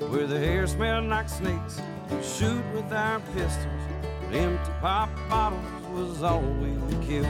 [0.10, 1.82] where the air smelled like snakes.
[2.10, 3.85] We shoot with our pistols,
[4.34, 7.24] empty pop bottles was all we would kill.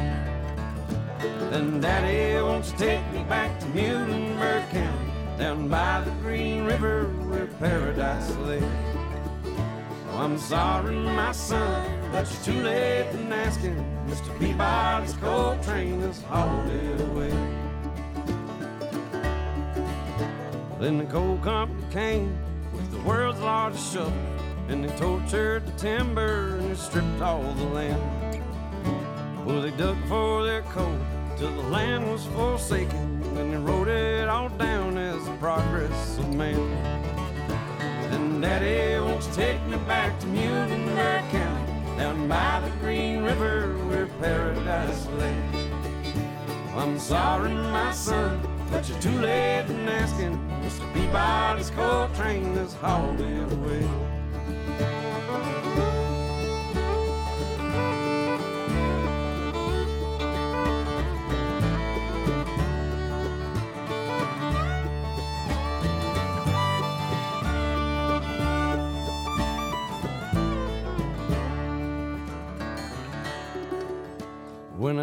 [1.52, 7.06] Then Daddy wants to take me back to Muhlenberg County, down by the Green River
[7.28, 8.64] where paradise lay.
[10.12, 13.76] Oh, I'm sorry, my son, but you're too late in asking.
[14.08, 14.40] Mr.
[14.40, 17.32] Peabody's coal train has hauled it away.
[20.80, 22.38] Then the coal company came
[22.74, 24.14] with the world's largest shovel,
[24.68, 28.42] and they tortured the timber and they stripped all the land.
[29.46, 30.98] Well, they dug for their coal
[31.38, 36.34] till the land was forsaken, and they wrote it all down as the progress of
[36.34, 36.56] man.
[38.12, 43.74] And Daddy wants to take me back to Muhlenberg County, down by the Green River
[43.88, 45.36] where paradise lay.
[46.76, 48.40] I'm sorry, my son,
[48.72, 50.40] but you're too late in asking.
[50.64, 50.94] Mr.
[50.94, 53.88] Peabody's coal train has hauled it away.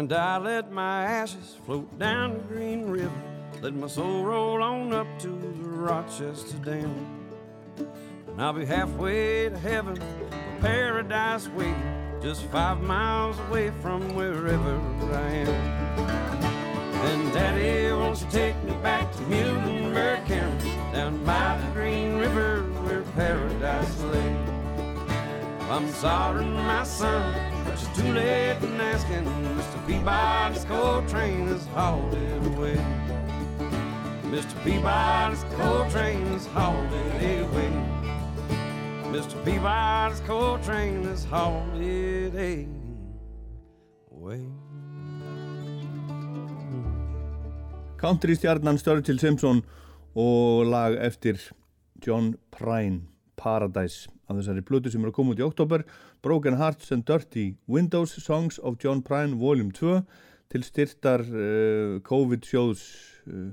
[0.03, 3.21] When I let my ashes float down the Green River.
[3.61, 6.93] Let my soul roll on up to the Rochester Dam.
[8.27, 14.75] And I'll be halfway to heaven, for paradise waiting, just five miles away from wherever
[15.13, 15.47] I am.
[17.05, 22.63] And Daddy wants to take me back to Muhlenberg County, down by the Green River
[22.83, 24.35] where paradise lay.
[25.69, 29.25] I'm sorry, my son, but you're too late in asking.
[29.59, 29.77] Mr.
[29.87, 32.77] Peabody's coal train has hauled away.
[34.33, 34.55] Mr.
[34.63, 37.71] Peabody's coal train has hauled away.
[39.13, 39.35] Mr.
[39.45, 41.75] Peabody's coal train has hauled
[44.11, 44.41] away.
[47.97, 49.61] Country stjarnan Sturgill Simpson
[50.15, 51.39] og lag eftir
[52.05, 53.01] John Prine
[53.37, 55.85] Paradise af þessari plötu sem er að koma út í oktober
[56.23, 60.01] Broken Hearts and Dirty Windows Songs of John Prine Volume 2
[60.51, 62.83] til styrtar uh, COVID sjóðs
[63.27, 63.51] uh,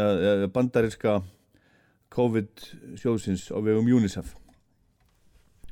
[0.00, 1.18] uh, bandariska
[2.08, 2.64] COVID
[2.96, 4.32] sjóðsins á vegum UNICEF.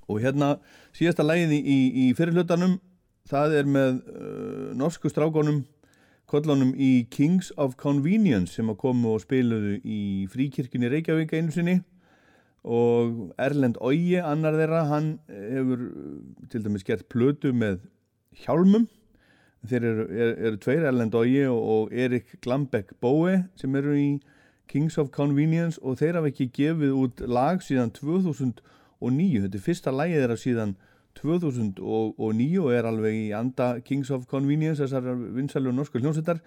[0.05, 0.59] Og hérna
[0.93, 2.77] síðasta lægið í, í fyrirlutanum
[3.31, 5.63] það er með uh, norsku strákonum
[6.29, 11.81] kollunum í Kings of Convenience sem að komu og spiluðu í fríkirkjunni Reykjavík einu sinni
[12.65, 17.83] og Erlend Ógi, annar þeirra, hann hefur uh, til dæmis gert plötu með
[18.45, 18.87] hjálmum.
[19.69, 24.09] Þeir eru, eru, eru tveir, Erlend Ógi og, og Erik Glambeck Bóe sem eru í
[24.69, 25.77] Kings of Convenience.
[25.85, 30.77] Og þeir hafa ekki gefið út lag síðan 2009, þetta er fyrsta lagið þeirra síðan
[31.21, 36.41] 2009 og er alveg í anda Kings of Convenience, þessar vinsælu norsku hljómsveitar.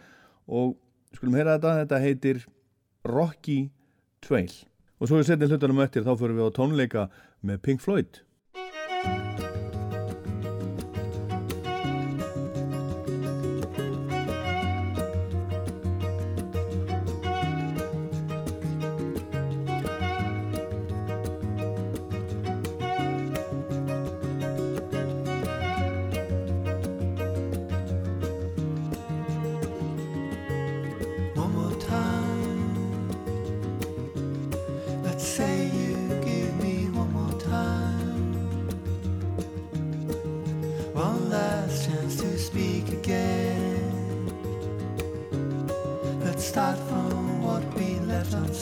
[0.49, 0.73] Og
[1.13, 2.41] skulum heyra þetta, þetta heitir
[3.05, 3.59] Rocky
[4.25, 4.49] Trail
[4.97, 7.03] og svo er setjum hlutunum eftir þá fyrir við á tónleika
[7.45, 8.21] með Pink Floyd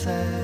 [0.06, 0.35] said.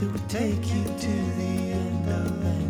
[0.00, 2.69] Thought would take you to the end of any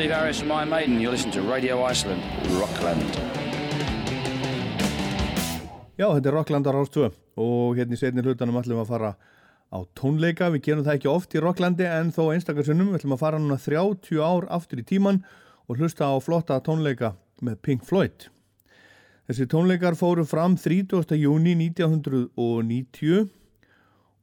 [0.00, 0.98] Steve Harris from Iron Maiden.
[0.98, 2.22] You're listening to Radio Iceland,
[2.56, 3.18] Rockland.
[6.00, 9.10] Já, þetta er Rocklandar Rástvö og hérna í setni hlutanum ætlum við að fara
[9.68, 10.48] á tónleika.
[10.54, 12.94] Við gerum það ekki oft í Rocklandi en þó einstakarsinnum.
[12.94, 15.20] Við ætlum að fara núna 30 ár aftur í tíman
[15.68, 17.12] og hlusta á flotta tónleika
[17.44, 18.30] með Pink Floyd.
[19.28, 21.12] Þessi tónleikar fóru fram 30.
[21.20, 23.28] júni 1990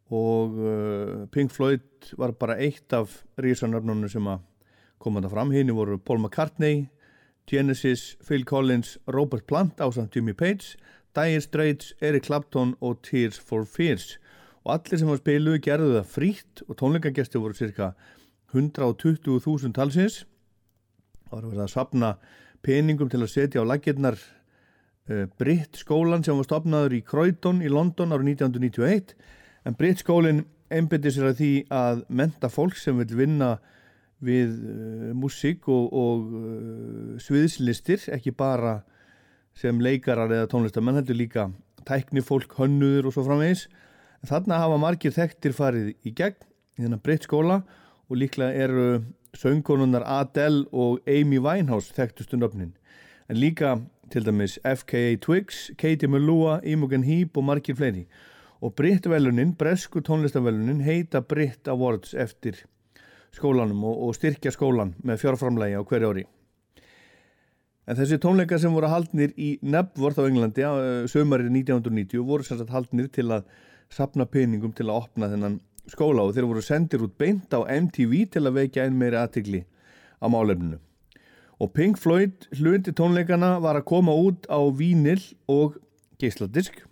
[0.10, 4.42] og uh, Pink Floyd var bara eitt af rísanöfnunum sem að
[5.00, 5.52] koma þetta fram.
[5.54, 6.88] Hini voru Paul McCartney,
[7.48, 10.76] Genesis, Phil Collins, Robert Plant á samt Jimmy Page,
[11.16, 14.18] Dire Straits, Eric Clapton og Tears for Fears.
[14.66, 17.94] Og allir sem var spiluðu gerðu það frítt og tónleikagesti voru cirka
[18.52, 20.26] 120.000 talsins.
[21.28, 22.12] Það var verið að sapna
[22.66, 27.72] peningum til að setja á lakirnar uh, Britt skólan sem var stopnaður í Croydon í
[27.72, 29.16] London árið 1991
[29.68, 33.58] en Britt skólinn einbytti sér að því að menta fólk sem vil vinna
[34.24, 38.80] við uh, músík og, og uh, sviðslistir, ekki bara
[39.58, 41.50] sem leikarar eða tónlistamenn heldur líka
[41.88, 43.68] tækni fólk, hönnuður og svo framvegis.
[44.28, 46.48] Þarna hafa margir þekktir farið í gegn
[46.78, 47.62] í þennan breytt skóla
[48.08, 48.88] og líklega eru
[49.38, 52.74] söngkonunnar Adele og Amy Winehouse þekktustu nöfnin.
[53.30, 53.78] En líka
[54.12, 58.08] til dæmis FKA Twigs, Katie Melua, Imogen Heap og margir fleiri.
[58.62, 62.64] Og Britt-velunin, bresku tónlistavelunin, heita Britt Awards eftir
[63.36, 66.26] skólanum og, og styrkja skólan með fjárframlægi á hverju ári.
[67.88, 70.76] En þessi tónleikar sem voru haldnir í Nebworth á Englandi á
[71.08, 73.48] sömarið 1990 voru sagt haldnir til að
[73.94, 78.26] sapna peningum til að opna þennan skóla og þeir voru sendir út beint á MTV
[78.34, 79.64] til að veikja einn meiri aðtikli
[80.20, 80.82] á málefninu.
[81.64, 85.80] Og Pink Floyd hluti tónleikana var að koma út á vínil og
[86.22, 86.84] geisladisk.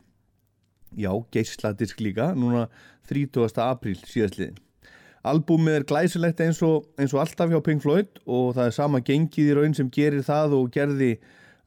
[0.96, 2.70] Já, geisladisk líka, núna
[3.12, 3.52] 30.
[3.62, 4.65] apríl síðastliðin.
[5.26, 9.02] Albúmið er glæsilegt eins og, eins og alltaf hjá Pink Floyd og það er sama
[9.02, 11.16] gengið í raun sem gerir það og gerði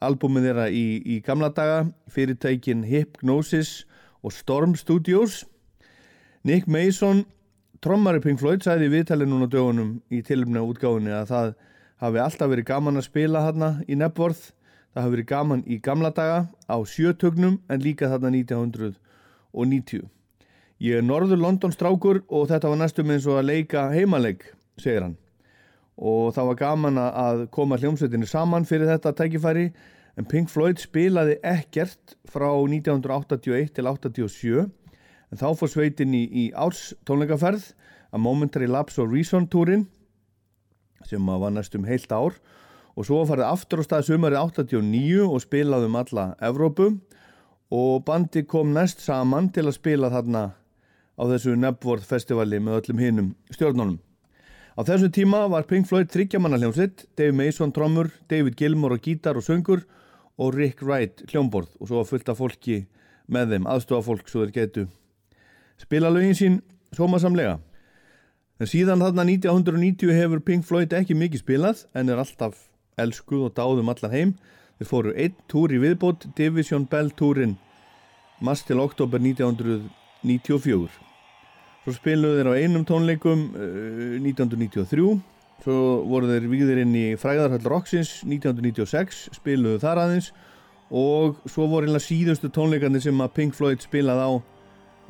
[0.05, 3.83] albúmið þeirra í, í gamla daga, fyrirtækin Hypnosis
[4.23, 5.43] og Storm Studios
[6.47, 7.25] Nick Mason,
[7.83, 11.51] trommari Pink Floyd, sæði í viðtali núna dögunum í tilumna útgáfunni að það
[12.05, 14.53] hafi alltaf verið gaman að spila þarna í Nebworth.
[14.95, 16.39] Það hafi verið gaman í gamla daga
[16.71, 20.07] á sjötögnum en líka þarna 1990.
[20.79, 24.45] Ég er norður London strákur og þetta var næstum eins og að leika heimaleik,
[24.79, 25.16] segir hann.
[25.99, 29.64] Og það var gaman að koma hljómsveitinni saman fyrir þetta tækifæri
[30.14, 36.45] en Pink Floyd spilaði ekkert frá 1981 til 87 en þá fór sveitin í, í
[36.55, 37.72] árs tónleikaferð
[38.14, 39.89] að Momentary Lapse og Reason túrin
[41.07, 42.39] sem var næstum heilt ár.
[42.99, 46.89] Og svo farið aftur á stað sumarið 89 og spilaði um alla Evrópu.
[47.74, 50.47] Og bandi kom næst saman til að spila þarna
[51.19, 53.99] á þessu Nebworth festivali með öllum hinnum stjórnunum.
[54.79, 59.37] Á þessu tíma var Pink Floyd þryggjamanna hljómsveit, Dave Mason trommur, David Gilmour og gítar
[59.37, 59.83] og söngur
[60.39, 62.85] og Rick Wright hljómborð og svo fullt af fólki
[63.27, 64.87] með þeim, aðstofa fólk svo þeir getu
[65.79, 66.61] spila lögin sín
[66.97, 67.59] sómasamlega.
[68.59, 72.66] En síðan þarna 1990 hefur Pink Floyd ekki mikið spilað en er alltaf
[72.99, 74.35] elskuð og dáðum allar heim.
[74.79, 77.57] Þeir fóru einn túr í viðbót, Division Bell túrin,
[78.43, 81.08] mars til oktober 1994.
[81.89, 85.05] Svo spiluðu þeir á einum tónleikum uh, 1993,
[85.64, 90.28] svo voru þeir víðir inn í Fræðarhöll Roxins 1996, spiluðu þar aðeins.
[90.93, 94.30] Og svo voru einlega síðustu tónleikandi sem að Pink Floyd spilað á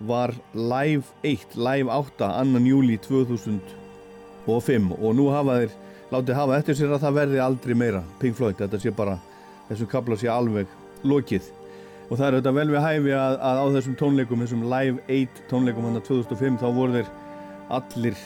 [0.06, 5.76] var Live 1, Live 8, annan júli 2005 og nú hafa þeir
[6.14, 9.18] látið hafa eftir sér að það verði aldrei meira Pink Floyd, þetta sé bara
[9.66, 10.70] þessum kapla sé alveg
[11.02, 11.50] lokið
[12.08, 15.46] og það er þetta vel við hæfi að, að á þessum tónleikum, þessum Live 8
[15.50, 17.10] tónleikum hann að 2005 þá voru þeir
[17.78, 18.22] allir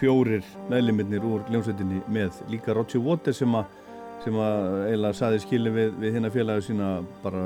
[0.00, 2.40] fjórir meðliminnir úr hljómsveitinni með.
[2.52, 3.74] Líka Roger Waters sem að
[4.24, 6.88] sem að eiginlega saði skilin við, við hérna félagi sína
[7.22, 7.42] bara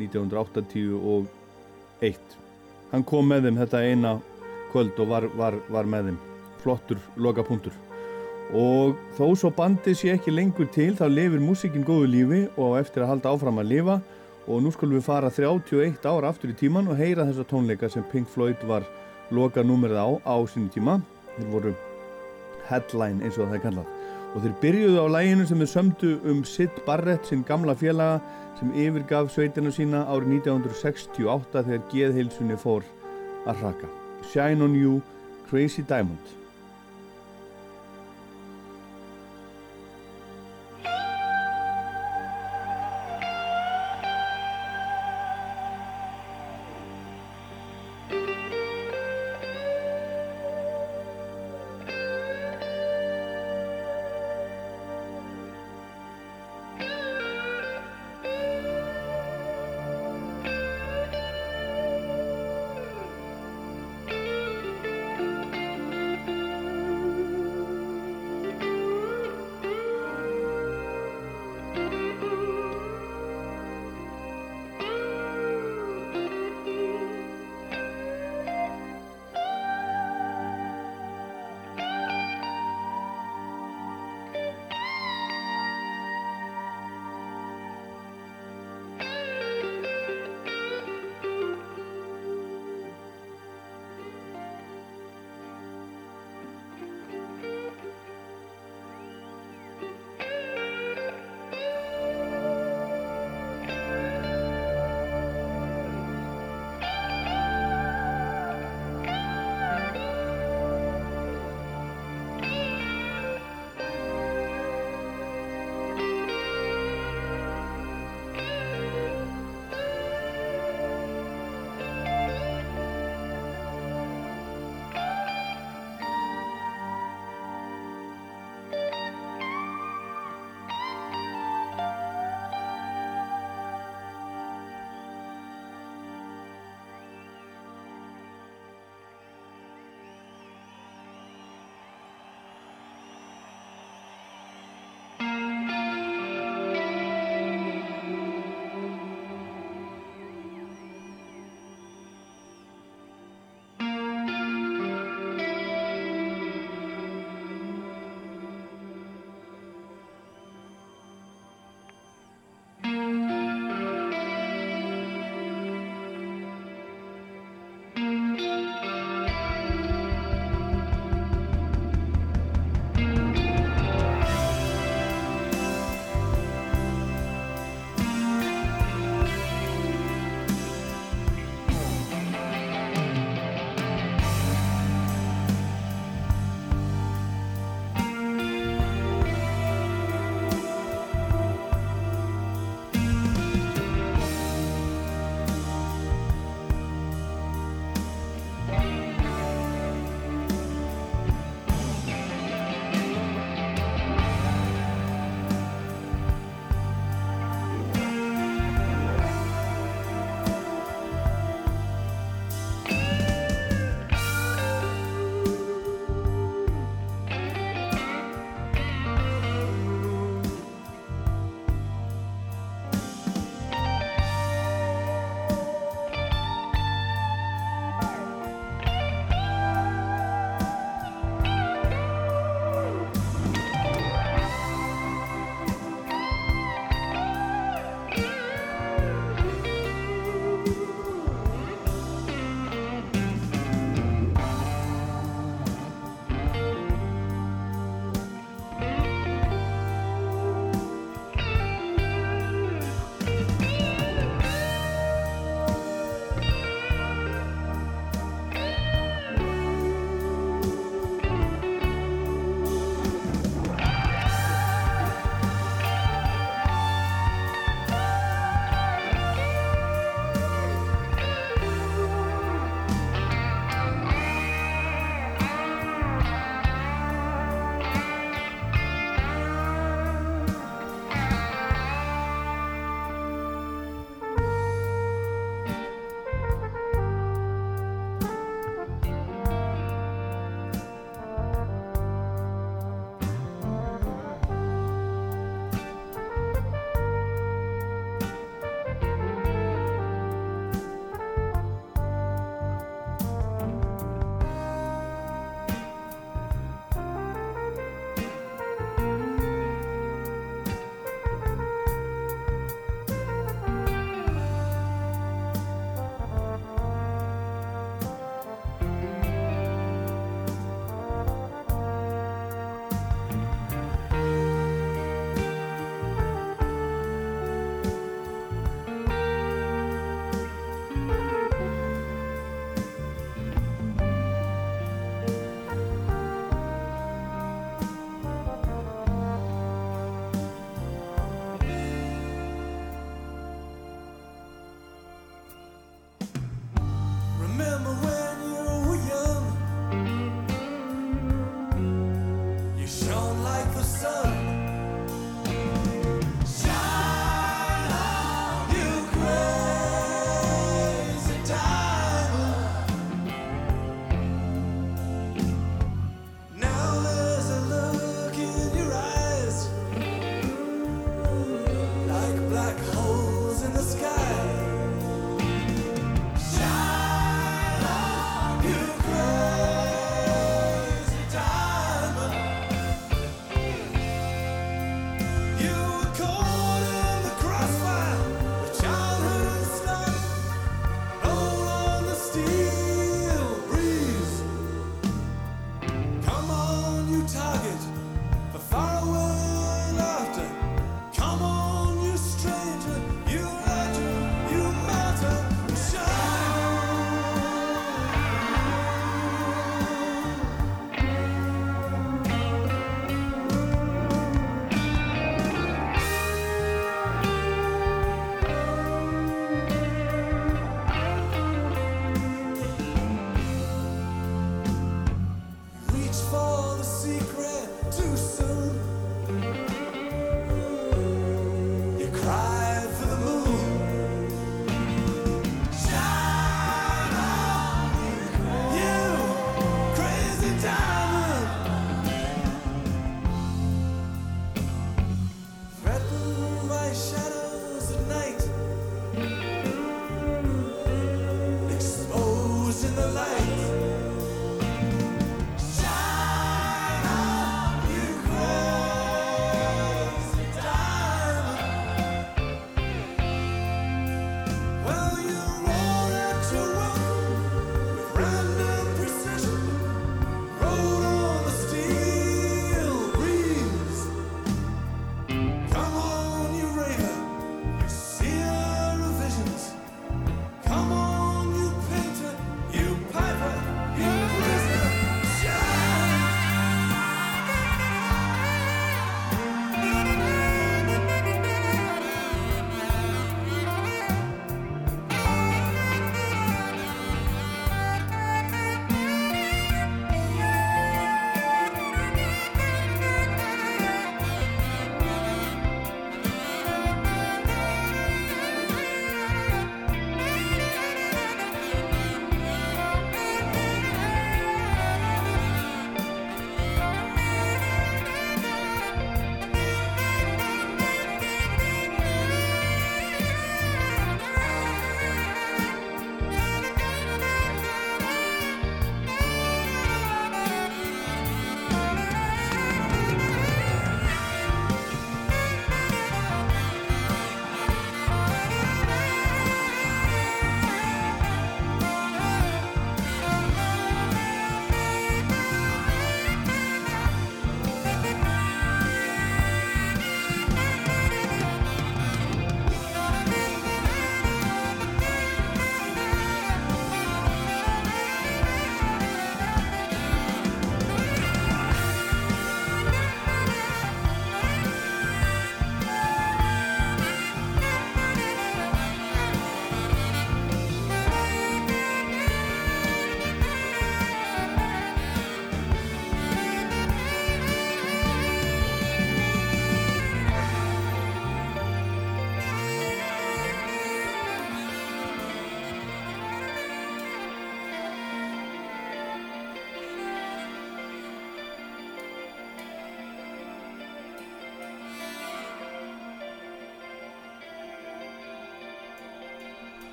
[0.00, 1.28] 1980 og
[2.02, 2.40] 1
[2.90, 4.14] hann kom með þeim þetta eina
[4.72, 6.18] kvöld og var, var, var með þeim.
[6.60, 7.74] Flottur lokapunktur.
[8.56, 13.04] Og þó svo bandið sé ekki lengur til þá lifir músikinn góðu lífi og eftir
[13.04, 14.00] að halda áfram að lifa
[14.50, 18.04] og nú skulum við fara 31 ára aftur í tíman og heyra þessa tónleika sem
[18.10, 18.86] Pink Floyd var
[19.30, 20.98] loka númerið á á sínu tíma.
[21.36, 21.74] Þeir voru
[22.66, 23.94] headline eins og það er kallað.
[24.34, 28.18] Og þeir byrjuðu á læginu sem þeir sömdu um Sid Barrett, sinn gamla félaga
[28.58, 32.84] sem yfirgaf sveitinu sína árið 1968 þegar geðheilsunni fór
[33.48, 33.88] að raka
[34.32, 35.00] Shine on You,
[35.48, 36.39] Crazy Diamond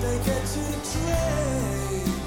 [0.00, 0.62] they get to
[0.92, 2.19] trade.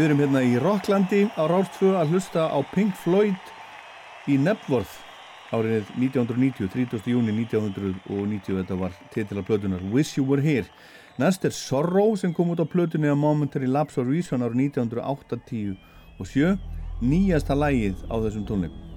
[0.00, 3.50] Við erum hérna í Rocklandi á Rástfö að hlusta á Pink Floyd
[4.32, 4.94] í Nebworth
[5.52, 7.04] árið 1990, 30.
[7.12, 10.64] júni 1990 þetta var titila plötunar Wish You Were Here
[11.20, 15.76] næst er Sorrow sem kom út á plötunni á Momentary Lapse of Reason árið 1980
[16.16, 16.56] og 7
[17.04, 18.89] nýjasta lægið á þessum tónleikum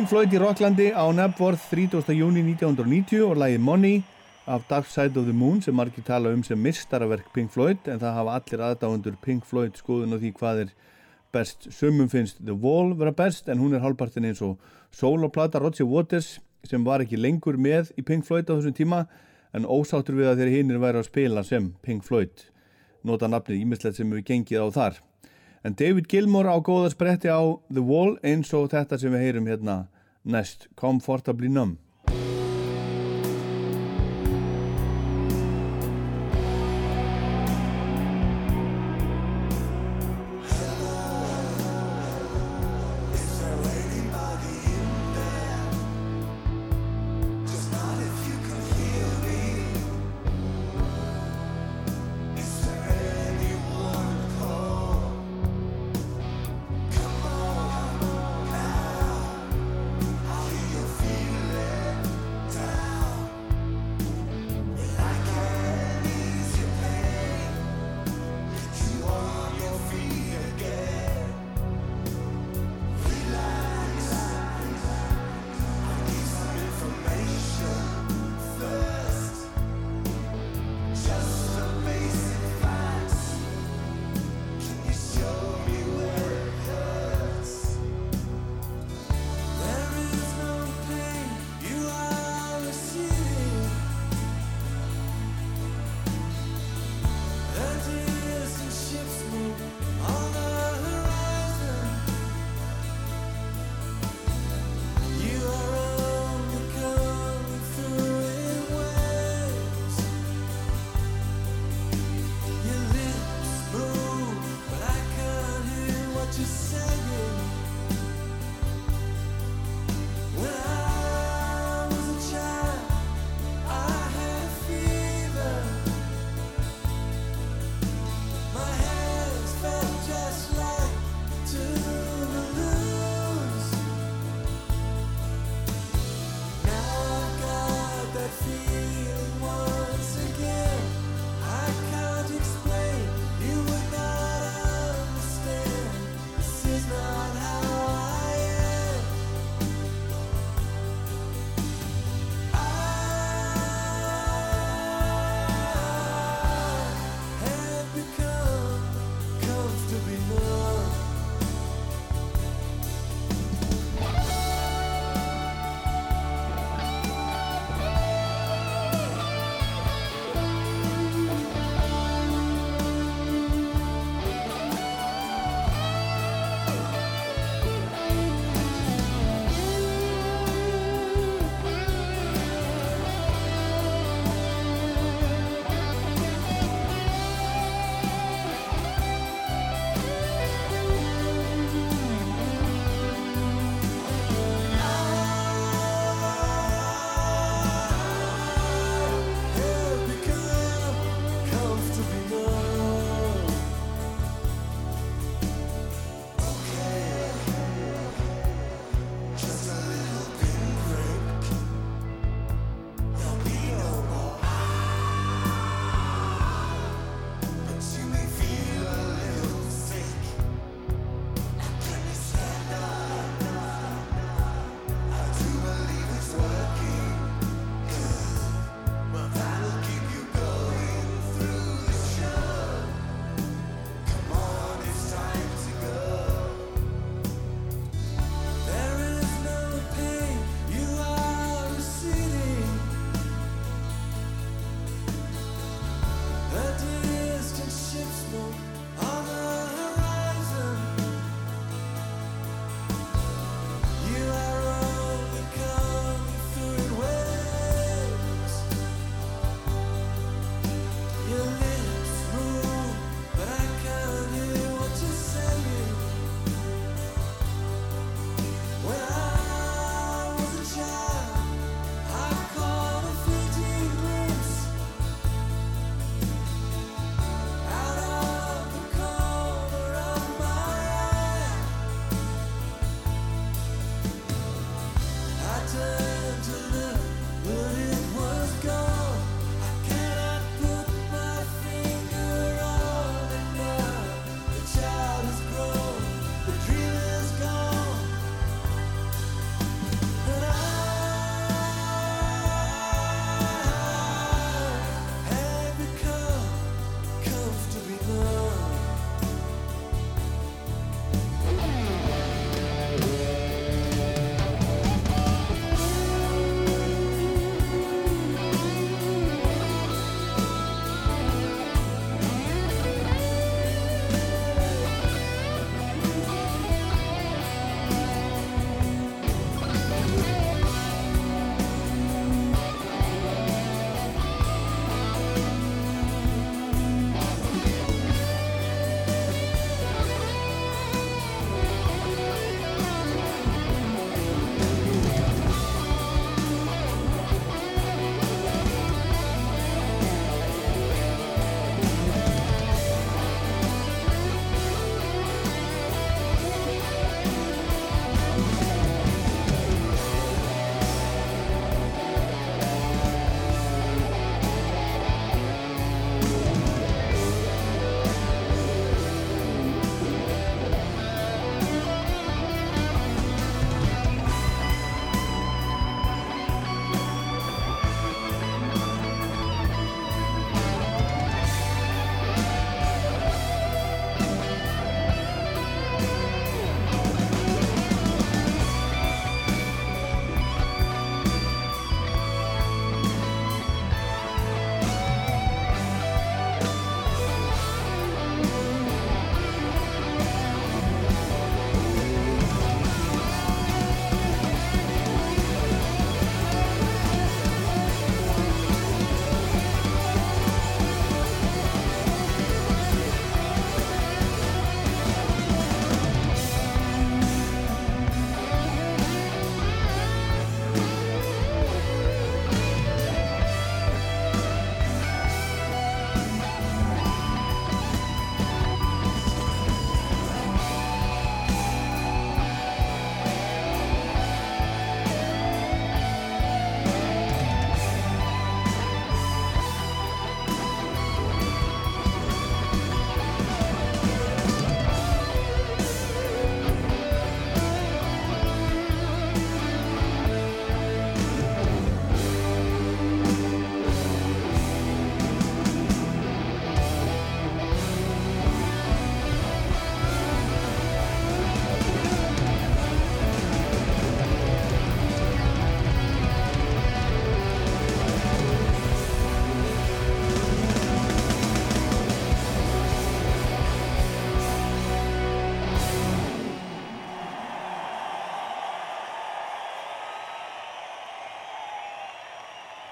[0.00, 2.14] Pink Floyd í Rocklandi á Nebworth 30.
[2.16, 3.98] júni 1990 og lagið Money
[4.48, 8.00] af Dark Side of the Moon sem margir tala um sem mistaraverk Pink Floyd en
[8.00, 10.70] það hafa allir aðdáðundur Pink Floyd skoðun og því hvað er
[11.36, 11.68] best.
[11.68, 14.56] Sumum finnst The Wall vera best en hún er hálfpartin eins og
[14.88, 19.02] soloplata Roger Waters sem var ekki lengur með í Pink Floyd á þessum tíma
[19.52, 22.48] en ósáttur við að þeirri hinnir væri að spila sem Pink Floyd
[23.04, 25.02] nota nafnið ímislegt sem við gengið á þar.
[25.60, 29.48] En David Gilmour á góða spretti á The Wall eins og þetta sem við heyrum
[29.50, 29.74] hérna
[30.24, 31.76] næst, Comfortably Numb.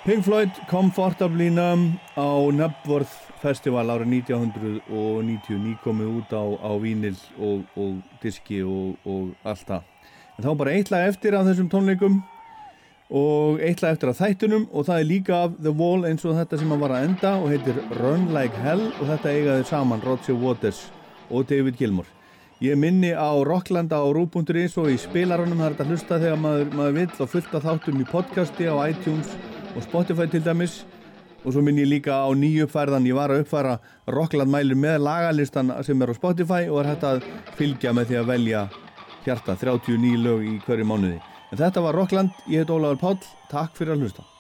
[0.09, 3.13] Pink Floyd Comfortably Numb á Nebworth
[3.43, 9.85] Festival árið 1990 nýkomið út á, á vínil og, og diski og, og allt það.
[10.39, 12.23] En þá bara eitt lag eftir af þessum tónleikum
[13.21, 16.39] og eitt lag eftir af þættunum og það er líka af The Wall eins og
[16.41, 20.07] þetta sem að var að enda og heitir Run Like Hell og þetta eigaði saman
[20.09, 20.87] Roger Waters
[21.29, 22.09] og David Gilmour.
[22.65, 26.75] Ég minni á Rocklanda á Rú.is og í spilarunum það er þetta hlusta þegar maður,
[26.81, 29.37] maður vill og fullt af þáttum í podcasti á iTunes
[29.75, 30.85] og Spotify til dæmis.
[31.45, 33.77] Og svo minn ég líka á nýju uppfærðan ég var að uppfæra
[34.11, 37.29] Rockland mælir með lagalistan sem er á Spotify og er hægt að
[37.59, 38.65] fylgja með því að velja
[39.27, 39.55] hjarta.
[39.55, 41.21] 39 lög í hverju mánuði.
[41.53, 43.23] En þetta var Rockland, ég heit Ólafur Páll.
[43.53, 44.38] Takk fyrir að hlusta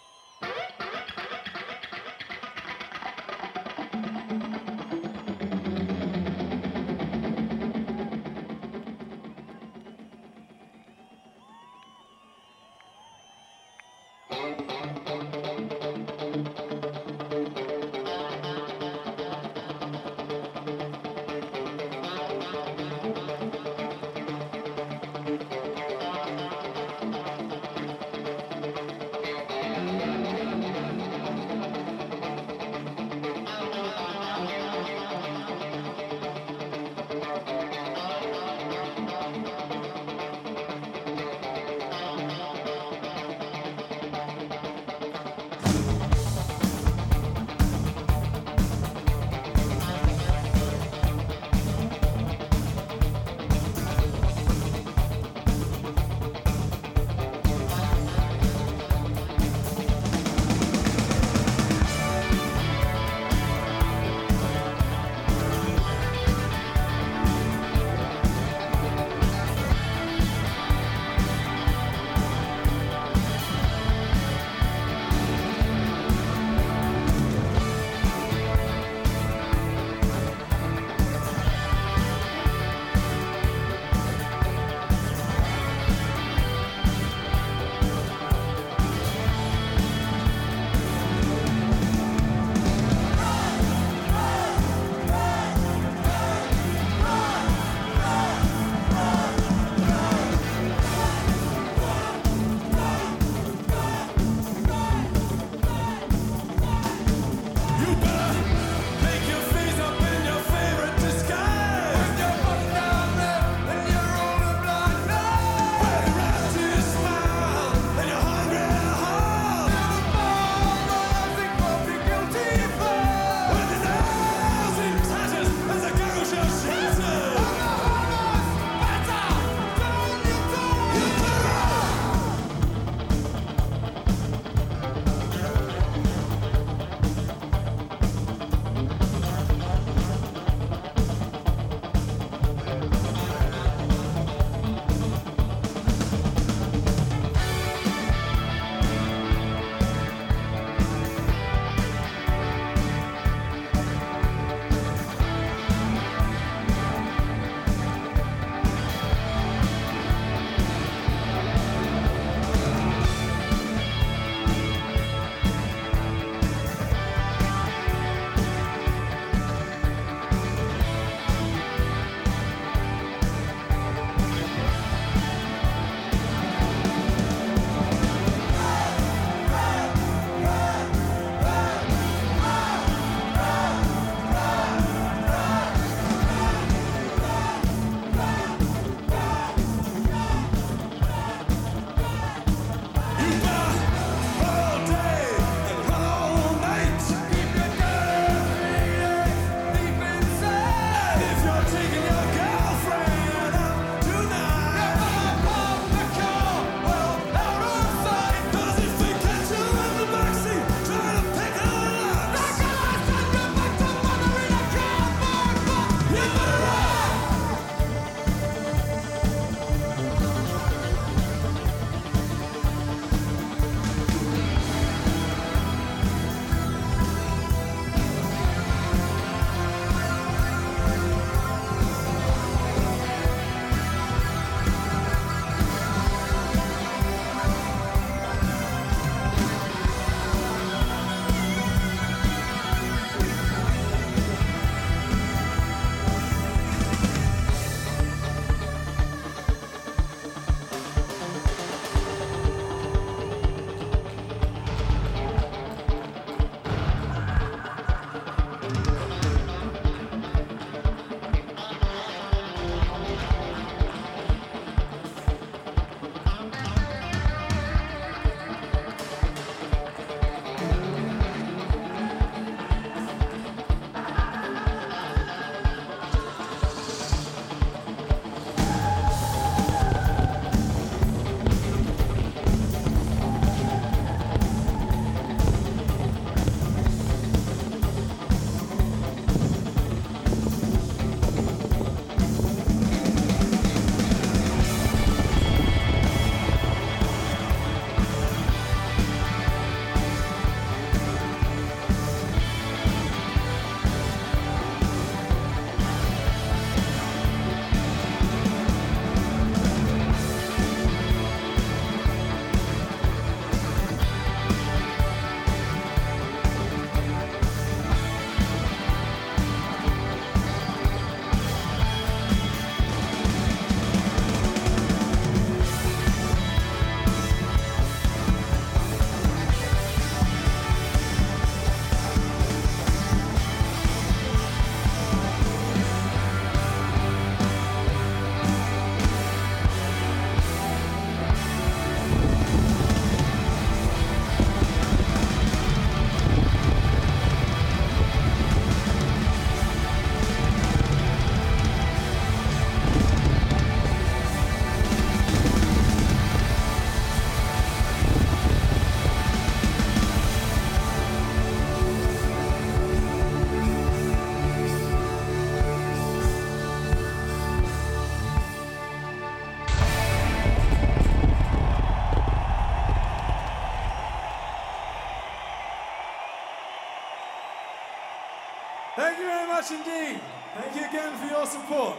[379.59, 380.21] much indeed.
[380.55, 381.97] Thank you again for your support.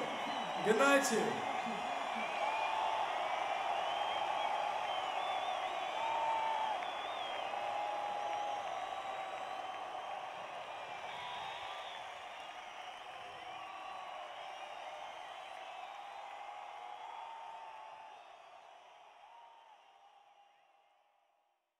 [0.65, 1.28] Good night to you.